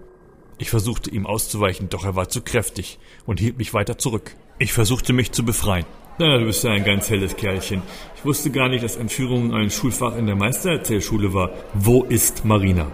Ich 0.58 0.70
versuchte 0.70 1.10
ihm 1.10 1.26
auszuweichen, 1.26 1.88
doch 1.88 2.04
er 2.04 2.16
war 2.16 2.28
zu 2.28 2.42
kräftig 2.42 2.98
und 3.26 3.40
hielt 3.40 3.58
mich 3.58 3.74
weiter 3.74 3.96
zurück. 3.96 4.34
Ich 4.58 4.72
versuchte 4.72 5.12
mich 5.12 5.32
zu 5.32 5.44
befreien. 5.44 5.86
Na, 6.18 6.36
du 6.36 6.46
bist 6.46 6.64
ja 6.64 6.72
ein 6.72 6.84
ganz 6.84 7.08
helles 7.10 7.36
Kerlchen. 7.36 7.80
Ich 8.16 8.24
wusste 8.24 8.50
gar 8.50 8.68
nicht, 8.68 8.82
dass 8.82 8.96
Entführung 8.96 9.54
ein 9.54 9.70
Schulfach 9.70 10.16
in 10.16 10.26
der 10.26 10.34
Meistererzählschule 10.34 11.32
war. 11.32 11.50
Wo 11.74 12.02
ist 12.02 12.44
Marina? 12.44 12.90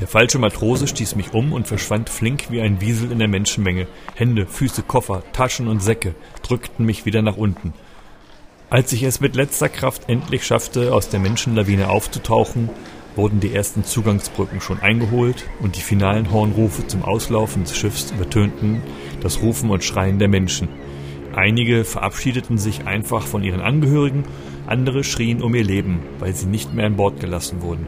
Der 0.00 0.08
falsche 0.08 0.38
Matrose 0.38 0.88
stieß 0.88 1.16
mich 1.16 1.34
um 1.34 1.52
und 1.52 1.68
verschwand 1.68 2.08
flink 2.08 2.50
wie 2.50 2.62
ein 2.62 2.80
Wiesel 2.80 3.12
in 3.12 3.18
der 3.18 3.28
Menschenmenge. 3.28 3.86
Hände, 4.14 4.46
Füße, 4.46 4.82
Koffer, 4.82 5.22
Taschen 5.34 5.68
und 5.68 5.82
Säcke 5.82 6.14
drückten 6.42 6.86
mich 6.86 7.04
wieder 7.04 7.20
nach 7.20 7.36
unten. 7.36 7.74
Als 8.72 8.90
ich 8.94 9.02
es 9.02 9.20
mit 9.20 9.36
letzter 9.36 9.68
Kraft 9.68 10.08
endlich 10.08 10.46
schaffte, 10.46 10.94
aus 10.94 11.10
der 11.10 11.20
Menschenlawine 11.20 11.90
aufzutauchen, 11.90 12.70
wurden 13.16 13.38
die 13.38 13.52
ersten 13.52 13.84
Zugangsbrücken 13.84 14.62
schon 14.62 14.80
eingeholt 14.80 15.44
und 15.60 15.76
die 15.76 15.82
finalen 15.82 16.32
Hornrufe 16.32 16.86
zum 16.86 17.02
Auslaufen 17.02 17.64
des 17.64 17.76
Schiffs 17.76 18.12
übertönten 18.12 18.80
das 19.20 19.42
Rufen 19.42 19.68
und 19.68 19.84
Schreien 19.84 20.18
der 20.18 20.28
Menschen. 20.28 20.70
Einige 21.36 21.84
verabschiedeten 21.84 22.56
sich 22.56 22.86
einfach 22.86 23.26
von 23.26 23.44
ihren 23.44 23.60
Angehörigen, 23.60 24.24
andere 24.66 25.04
schrien 25.04 25.42
um 25.42 25.54
ihr 25.54 25.64
Leben, 25.64 26.00
weil 26.18 26.34
sie 26.34 26.46
nicht 26.46 26.72
mehr 26.72 26.86
an 26.86 26.96
Bord 26.96 27.20
gelassen 27.20 27.60
wurden. 27.60 27.86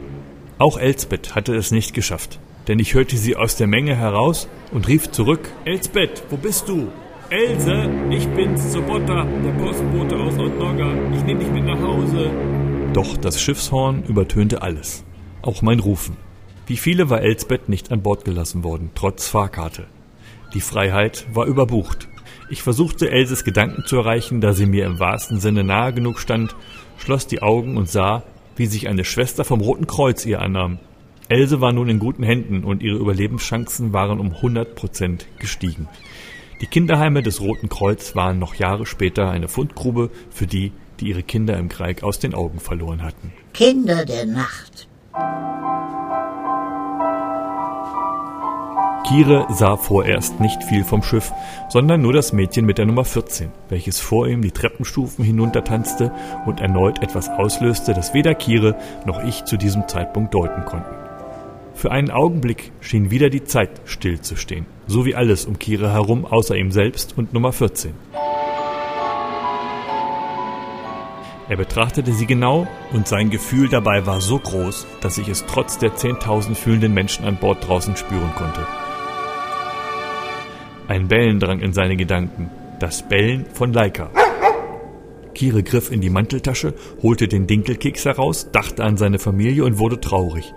Auch 0.59 0.77
Elsbeth 0.77 1.33
hatte 1.33 1.55
es 1.55 1.71
nicht 1.71 1.95
geschafft, 1.95 2.37
denn 2.67 2.77
ich 2.77 2.93
hörte 2.93 3.17
sie 3.17 3.35
aus 3.35 3.55
der 3.55 3.65
Menge 3.65 3.95
heraus 3.95 4.47
und 4.71 4.87
rief 4.87 5.09
zurück: 5.09 5.49
Elsbeth, 5.65 6.21
wo 6.29 6.37
bist 6.37 6.69
du? 6.69 6.89
Else, 7.31 7.89
ich 8.11 8.27
bin's, 8.27 8.71
Sobotta, 8.71 9.25
der 9.25 9.51
Postbote 9.53 10.15
aus 10.15 10.35
Nordnorga. 10.35 10.93
Ich 11.15 11.23
nehme 11.23 11.39
dich 11.39 11.51
mit 11.51 11.65
nach 11.65 11.81
Hause. 11.81 12.29
Doch 12.93 13.17
das 13.17 13.41
Schiffshorn 13.41 14.03
übertönte 14.03 14.61
alles. 14.61 15.03
Auch 15.41 15.63
mein 15.63 15.79
Rufen. 15.79 16.17
Wie 16.67 16.77
viele 16.77 17.09
war 17.09 17.21
Elsbeth 17.21 17.67
nicht 17.67 17.91
an 17.91 18.03
Bord 18.03 18.25
gelassen 18.25 18.63
worden, 18.63 18.91
trotz 18.93 19.27
Fahrkarte. 19.27 19.85
Die 20.53 20.61
Freiheit 20.61 21.25
war 21.33 21.47
überbucht. 21.47 22.07
Ich 22.51 22.61
versuchte 22.61 23.09
Elses 23.09 23.43
Gedanken 23.43 23.85
zu 23.87 23.97
erreichen, 23.97 24.39
da 24.39 24.53
sie 24.53 24.67
mir 24.67 24.85
im 24.85 24.99
wahrsten 24.99 25.39
Sinne 25.39 25.63
nahe 25.63 25.93
genug 25.93 26.19
stand, 26.19 26.55
schloss 26.99 27.25
die 27.25 27.41
Augen 27.41 27.75
und 27.75 27.89
sah, 27.89 28.21
wie 28.55 28.67
sich 28.67 28.87
eine 28.87 29.03
Schwester 29.03 29.43
vom 29.43 29.61
Roten 29.61 29.87
Kreuz 29.87 30.27
ihr 30.27 30.41
annahm. 30.41 30.77
Else 31.27 31.59
war 31.59 31.73
nun 31.73 31.89
in 31.89 31.97
guten 31.97 32.21
Händen 32.21 32.63
und 32.63 32.83
ihre 32.83 32.97
Überlebenschancen 32.97 33.93
waren 33.93 34.19
um 34.19 34.31
100 34.31 34.75
Prozent 34.75 35.25
gestiegen. 35.39 35.87
Die 36.61 36.67
Kinderheime 36.67 37.21
des 37.21 37.41
Roten 37.41 37.67
Kreuz 37.67 38.15
waren 38.15 38.39
noch 38.39 38.55
Jahre 38.55 38.85
später 38.85 39.29
eine 39.29 39.49
Fundgrube 39.49 40.09
für 40.29 40.47
die, 40.47 40.71
die 40.99 41.09
ihre 41.09 41.23
Kinder 41.23 41.57
im 41.57 41.67
Krieg 41.67 42.01
aus 42.01 42.19
den 42.19 42.33
Augen 42.33 42.59
verloren 42.59 43.03
hatten. 43.03 43.33
Kinder 43.53 44.05
der 44.05 44.25
Nacht. 44.25 44.87
Kire 49.05 49.45
sah 49.49 49.77
vorerst 49.77 50.39
nicht 50.39 50.63
viel 50.63 50.83
vom 50.83 51.03
Schiff, 51.03 51.31
sondern 51.69 52.01
nur 52.01 52.13
das 52.13 52.33
Mädchen 52.33 52.65
mit 52.65 52.79
der 52.79 52.85
Nummer 52.85 53.05
14, 53.05 53.51
welches 53.69 53.99
vor 53.99 54.27
ihm 54.27 54.41
die 54.41 54.51
Treppenstufen 54.51 55.23
hinuntertanzte 55.23 56.11
und 56.45 56.59
erneut 56.59 57.03
etwas 57.03 57.29
auslöste, 57.29 57.93
das 57.93 58.15
weder 58.15 58.33
Kire 58.33 58.75
noch 59.05 59.23
ich 59.23 59.43
zu 59.43 59.57
diesem 59.57 59.87
Zeitpunkt 59.87 60.33
deuten 60.33 60.65
konnten. 60.65 61.04
Für 61.75 61.91
einen 61.91 62.09
Augenblick 62.09 62.71
schien 62.79 63.11
wieder 63.11 63.29
die 63.29 63.43
Zeit 63.43 63.69
stillzustehen, 63.83 64.65
so 64.87 65.05
wie 65.05 65.13
alles 65.13 65.45
um 65.45 65.59
Kira 65.59 65.91
herum 65.91 66.25
außer 66.25 66.55
ihm 66.55 66.71
selbst 66.71 67.17
und 67.17 67.33
Nummer 67.33 67.51
14. 67.51 67.93
Er 71.47 71.57
betrachtete 71.57 72.11
sie 72.13 72.25
genau 72.25 72.65
und 72.93 73.07
sein 73.07 73.29
Gefühl 73.29 73.67
dabei 73.69 74.07
war 74.07 74.19
so 74.21 74.39
groß, 74.39 74.87
dass 75.01 75.17
ich 75.17 75.27
es 75.27 75.45
trotz 75.45 75.77
der 75.77 75.91
10.000 75.91 76.55
fühlenden 76.55 76.93
Menschen 76.93 77.25
an 77.25 77.37
Bord 77.37 77.67
draußen 77.67 77.95
spüren 77.97 78.33
konnte. 78.35 78.65
Ein 80.87 81.07
Bellen 81.07 81.39
drang 81.39 81.59
in 81.59 81.73
seine 81.73 81.97
Gedanken, 81.97 82.49
das 82.79 83.07
Bellen 83.07 83.45
von 83.53 83.73
Laika. 83.73 84.09
Kire 85.35 85.61
griff 85.61 85.91
in 85.91 86.01
die 86.01 86.09
Manteltasche, 86.09 86.73
holte 87.03 87.27
den 87.27 87.45
Dinkelkeks 87.45 88.05
heraus, 88.05 88.49
dachte 88.51 88.83
an 88.83 88.97
seine 88.97 89.19
Familie 89.19 89.65
und 89.65 89.77
wurde 89.77 89.99
traurig. 89.99 90.53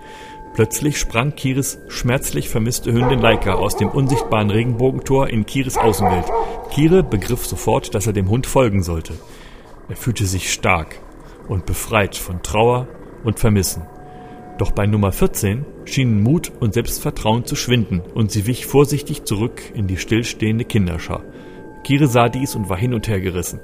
Plötzlich 0.53 0.97
sprang 0.97 1.35
Kiris 1.35 1.79
schmerzlich 1.87 2.49
vermisste 2.49 2.91
Hündin 2.91 3.19
Laika 3.19 3.53
aus 3.53 3.77
dem 3.77 3.89
unsichtbaren 3.89 4.49
Regenbogentor 4.49 5.29
in 5.29 5.45
Kiris 5.45 5.77
Außenwelt. 5.77 6.25
Kire 6.71 7.03
begriff 7.03 7.45
sofort, 7.45 7.95
dass 7.95 8.07
er 8.07 8.13
dem 8.13 8.29
Hund 8.29 8.45
folgen 8.45 8.83
sollte. 8.83 9.13
Er 9.87 9.95
fühlte 9.95 10.25
sich 10.25 10.51
stark 10.51 10.99
und 11.47 11.65
befreit 11.65 12.15
von 12.15 12.43
Trauer 12.43 12.87
und 13.23 13.39
Vermissen. 13.39 13.83
Doch 14.57 14.71
bei 14.71 14.85
Nummer 14.85 15.11
14 15.13 15.65
schienen 15.85 16.21
Mut 16.21 16.51
und 16.59 16.73
Selbstvertrauen 16.73 17.45
zu 17.45 17.55
schwinden 17.55 18.01
und 18.13 18.31
sie 18.31 18.45
wich 18.45 18.65
vorsichtig 18.65 19.23
zurück 19.23 19.61
in 19.73 19.87
die 19.87 19.97
stillstehende 19.97 20.65
Kinderschar. 20.65 21.23
Kire 21.83 22.07
sah 22.07 22.27
dies 22.27 22.55
und 22.55 22.69
war 22.69 22.77
hin 22.77 22.93
und 22.93 23.07
her 23.07 23.21
gerissen. 23.21 23.61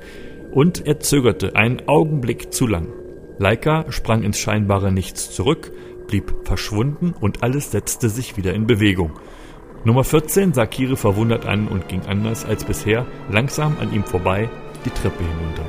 Und 0.51 0.87
er 0.87 1.01
zögerte 1.01 1.55
einen 1.55 1.87
Augenblick 1.87 2.53
zu 2.53 2.65
lang. 2.65 2.87
Laika 3.37 3.91
sprang 3.91 4.23
ins 4.23 4.39
scheinbare 4.39 4.91
Nichts 4.91 5.31
zurück, 5.31 5.73
blieb 6.07 6.33
verschwunden 6.43 7.13
und 7.19 7.43
alles 7.43 7.71
setzte 7.71 8.09
sich 8.09 8.37
wieder 8.37 8.53
in 8.53 8.67
Bewegung. 8.67 9.11
Nummer 9.83 10.03
14 10.03 10.53
sah 10.53 10.65
Kire 10.65 10.97
verwundert 10.97 11.45
an 11.45 11.67
und 11.67 11.87
ging 11.87 12.01
anders 12.07 12.43
als 12.43 12.63
bisher 12.63 13.05
langsam 13.29 13.77
an 13.79 13.93
ihm 13.93 14.03
vorbei 14.03 14.49
die 14.83 14.89
Treppe 14.89 15.23
hinunter. 15.23 15.65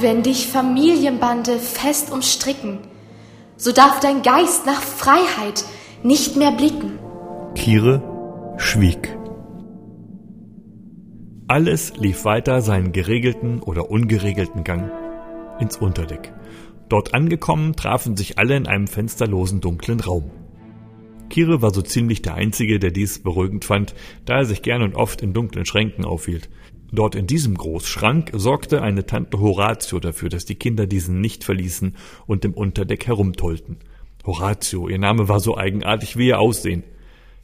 Wenn 0.00 0.22
dich 0.22 0.48
Familienbande 0.48 1.58
fest 1.58 2.10
umstricken, 2.10 2.78
so 3.56 3.72
darf 3.72 4.00
dein 4.00 4.22
Geist 4.22 4.66
nach 4.66 4.80
Freiheit 4.80 5.64
nicht 6.02 6.36
mehr 6.36 6.52
blicken. 6.52 6.98
Kire 7.54 8.02
schwieg. 8.56 9.16
Alles 11.46 11.92
lief 11.96 12.24
weiter 12.24 12.62
seinen 12.62 12.92
geregelten 12.92 13.60
oder 13.60 13.90
ungeregelten 13.90 14.64
Gang 14.64 14.90
ins 15.60 15.76
Unterdeck. 15.76 16.32
Dort 16.88 17.14
angekommen, 17.14 17.76
trafen 17.76 18.16
sich 18.16 18.38
alle 18.38 18.56
in 18.56 18.66
einem 18.66 18.86
fensterlosen 18.86 19.60
dunklen 19.60 20.00
Raum. 20.00 20.30
Kire 21.30 21.62
war 21.62 21.72
so 21.72 21.82
ziemlich 21.82 22.22
der 22.22 22.34
Einzige, 22.34 22.78
der 22.78 22.90
dies 22.90 23.22
beruhigend 23.22 23.64
fand, 23.64 23.94
da 24.24 24.38
er 24.38 24.44
sich 24.44 24.62
gern 24.62 24.82
und 24.82 24.94
oft 24.94 25.22
in 25.22 25.32
dunklen 25.32 25.66
Schränken 25.66 26.04
aufhielt. 26.04 26.48
Dort 26.92 27.16
in 27.16 27.26
diesem 27.26 27.56
Großschrank 27.56 28.30
sorgte 28.34 28.82
eine 28.82 29.06
Tante 29.06 29.40
Horatio 29.40 29.98
dafür, 29.98 30.28
dass 30.28 30.44
die 30.44 30.54
Kinder 30.54 30.86
diesen 30.86 31.20
nicht 31.20 31.42
verließen 31.42 31.96
und 32.26 32.44
im 32.44 32.54
Unterdeck 32.54 33.06
herumtollten. 33.06 33.78
Horatio, 34.24 34.88
ihr 34.88 34.98
Name 34.98 35.28
war 35.28 35.40
so 35.40 35.56
eigenartig 35.56 36.16
wie 36.16 36.28
ihr 36.28 36.38
Aussehen. 36.38 36.84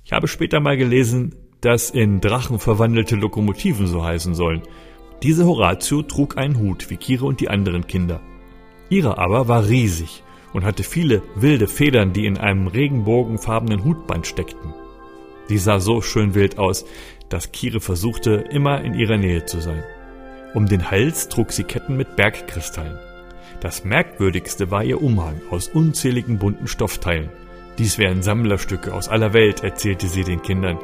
Ich 0.04 0.12
habe 0.12 0.28
später 0.28 0.60
mal 0.60 0.76
gelesen, 0.76 1.34
dass 1.60 1.90
in 1.90 2.20
Drachen 2.20 2.58
verwandelte 2.58 3.16
Lokomotiven 3.16 3.86
so 3.86 4.04
heißen 4.04 4.34
sollen. 4.34 4.62
Diese 5.22 5.44
Horatio 5.44 6.02
trug 6.02 6.38
einen 6.38 6.58
Hut 6.58 6.88
wie 6.88 6.96
Kire 6.96 7.26
und 7.26 7.40
die 7.40 7.50
anderen 7.50 7.86
Kinder. 7.86 8.20
Ihre 8.88 9.18
aber 9.18 9.48
war 9.48 9.68
riesig 9.68 10.22
und 10.52 10.64
hatte 10.64 10.82
viele 10.82 11.22
wilde 11.36 11.68
Federn, 11.68 12.12
die 12.12 12.26
in 12.26 12.38
einem 12.38 12.66
regenbogenfarbenen 12.66 13.84
Hutband 13.84 14.26
steckten. 14.26 14.74
Sie 15.46 15.58
sah 15.58 15.78
so 15.78 16.00
schön 16.00 16.34
wild 16.34 16.58
aus, 16.58 16.86
dass 17.28 17.52
Kire 17.52 17.80
versuchte, 17.80 18.44
immer 18.50 18.82
in 18.82 18.94
ihrer 18.94 19.18
Nähe 19.18 19.44
zu 19.44 19.60
sein. 19.60 19.82
Um 20.54 20.66
den 20.66 20.90
Hals 20.90 21.28
trug 21.28 21.52
sie 21.52 21.64
Ketten 21.64 21.96
mit 21.96 22.16
Bergkristallen. 22.16 22.98
Das 23.60 23.84
merkwürdigste 23.84 24.70
war 24.70 24.82
ihr 24.82 25.02
Umhang 25.02 25.40
aus 25.50 25.68
unzähligen 25.68 26.38
bunten 26.38 26.66
Stoffteilen. 26.66 27.28
Dies 27.78 27.98
wären 27.98 28.22
Sammlerstücke 28.22 28.92
aus 28.94 29.08
aller 29.08 29.32
Welt, 29.32 29.62
erzählte 29.62 30.08
sie 30.08 30.24
den 30.24 30.42
Kindern. 30.42 30.78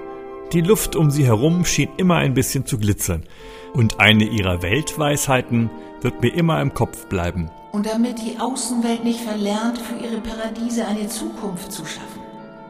Die 0.52 0.60
Luft 0.60 0.94
um 0.94 1.10
sie 1.10 1.26
herum 1.26 1.64
schien 1.64 1.88
immer 1.96 2.16
ein 2.16 2.34
bisschen 2.34 2.66
zu 2.66 2.78
glitzern. 2.78 3.24
Und 3.74 4.00
eine 4.00 4.24
ihrer 4.24 4.62
Weltweisheiten 4.62 5.70
wird 6.00 6.22
mir 6.22 6.32
immer 6.32 6.60
im 6.60 6.72
Kopf 6.72 7.06
bleiben. 7.06 7.50
Und 7.72 7.86
damit 7.86 8.18
die 8.18 8.38
Außenwelt 8.38 9.04
nicht 9.04 9.20
verlernt, 9.20 9.78
für 9.78 9.96
ihre 9.96 10.20
Paradiese 10.20 10.86
eine 10.86 11.08
Zukunft 11.08 11.72
zu 11.72 11.84
schaffen, 11.84 12.20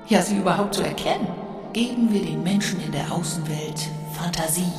ja 0.09 0.23
sie 0.23 0.39
überhaupt 0.39 0.75
zu 0.75 0.83
erkennen, 0.83 1.29
geben 1.73 2.13
wir 2.13 2.23
den 2.23 2.43
Menschen 2.43 2.81
in 2.81 2.93
der 2.93 3.13
Außenwelt 3.13 3.89
Fantasie. 4.15 4.73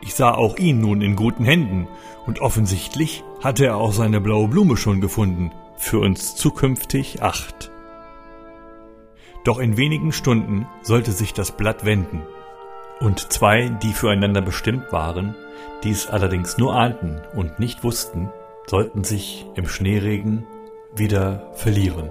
Ich 0.00 0.14
sah 0.14 0.32
auch 0.32 0.56
ihn 0.56 0.80
nun 0.80 1.02
in 1.02 1.16
guten 1.16 1.44
Händen, 1.44 1.88
und 2.24 2.40
offensichtlich 2.40 3.24
hatte 3.42 3.66
er 3.66 3.76
auch 3.76 3.92
seine 3.92 4.20
blaue 4.20 4.48
Blume 4.48 4.76
schon 4.76 5.00
gefunden, 5.00 5.50
für 5.76 5.98
uns 5.98 6.36
zukünftig 6.36 7.22
acht. 7.22 7.71
Doch 9.44 9.58
in 9.58 9.76
wenigen 9.76 10.12
Stunden 10.12 10.66
sollte 10.82 11.12
sich 11.12 11.32
das 11.32 11.52
Blatt 11.52 11.84
wenden, 11.84 12.22
und 13.02 13.32
zwei, 13.32 13.68
die 13.68 13.92
füreinander 13.92 14.42
bestimmt 14.42 14.92
waren, 14.92 15.34
dies 15.82 16.06
allerdings 16.06 16.56
nur 16.56 16.76
ahnten 16.76 17.20
und 17.34 17.58
nicht 17.58 17.82
wussten, 17.82 18.30
sollten 18.68 19.02
sich 19.02 19.44
im 19.56 19.66
Schneeregen 19.66 20.46
wieder 20.94 21.50
verlieren. 21.54 22.10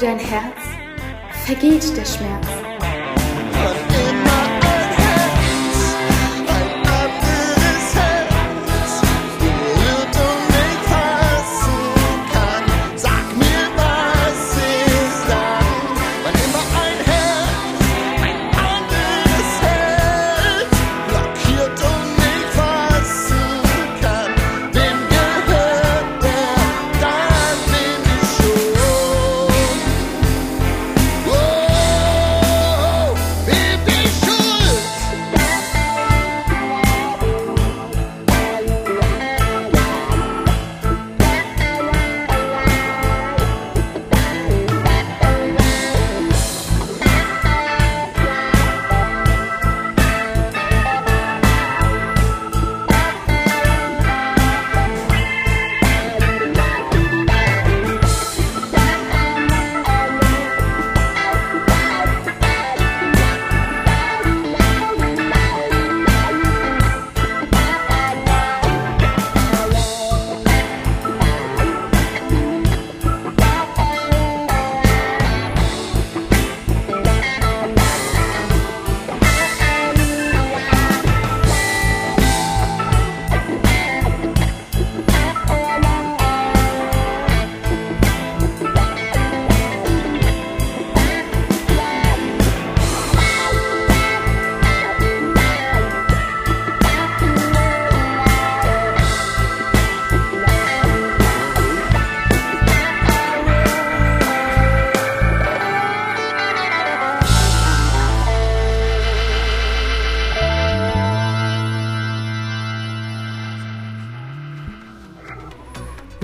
Dein 0.00 0.18
Herz, 0.18 0.56
vergeht 1.44 1.94
der 1.96 2.04
Schmerz. 2.06 2.49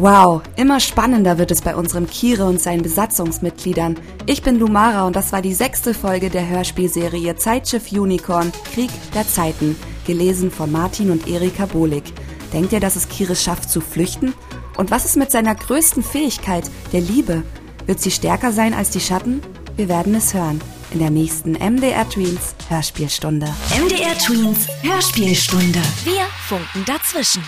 Wow, 0.09 0.41
immer 0.55 0.79
spannender 0.79 1.37
wird 1.37 1.51
es 1.51 1.63
bei 1.63 1.75
unserem 1.75 2.07
Kire 2.07 2.45
und 2.45 2.61
seinen 2.61 2.83
Besatzungsmitgliedern. 2.83 3.99
Ich 4.27 4.41
bin 4.41 4.57
Lumara 4.57 5.05
und 5.05 5.17
das 5.17 5.33
war 5.33 5.43
die 5.43 5.53
sechste 5.53 5.95
Folge 5.95 6.31
der 6.31 6.49
Hörspielserie 6.49 7.35
Zeitschiff 7.35 7.91
Unicorn 7.91 8.53
Krieg 8.73 8.93
der 9.17 9.27
Zeiten, 9.27 9.75
gelesen 10.07 10.53
von 10.53 10.71
Martin 10.71 11.11
und 11.11 11.27
Erika 11.27 11.67
Bolik. 11.67 12.05
Denkt 12.53 12.73
ihr, 12.73 12.79
dass 12.79 12.95
es 12.95 13.09
Kire 13.09 13.35
schafft 13.35 13.69
zu 13.69 13.81
flüchten? 13.81 14.33
Und 14.77 14.93
was 14.93 15.07
ist 15.07 15.17
mit 15.17 15.33
seiner 15.33 15.57
größten 15.57 16.05
Fähigkeit, 16.05 16.71
der 16.93 17.01
Liebe? 17.01 17.43
Wird 17.87 18.01
sie 18.01 18.13
stärker 18.13 18.53
sein 18.53 18.75
als 18.75 18.91
die 18.91 19.01
Schatten? 19.01 19.43
Wir 19.75 19.89
werden 19.89 20.15
es 20.15 20.33
hören 20.33 20.61
in 20.93 21.01
der 21.01 21.11
nächsten 21.11 21.55
MDR 21.55 22.09
Tweens 22.09 22.55
Hörspielstunde. 22.69 23.53
MDR 23.77 24.17
Tweens 24.19 24.69
Hörspielstunde. 24.83 25.81
Wir 26.05 26.23
funken 26.47 26.85
dazwischen. 26.87 27.43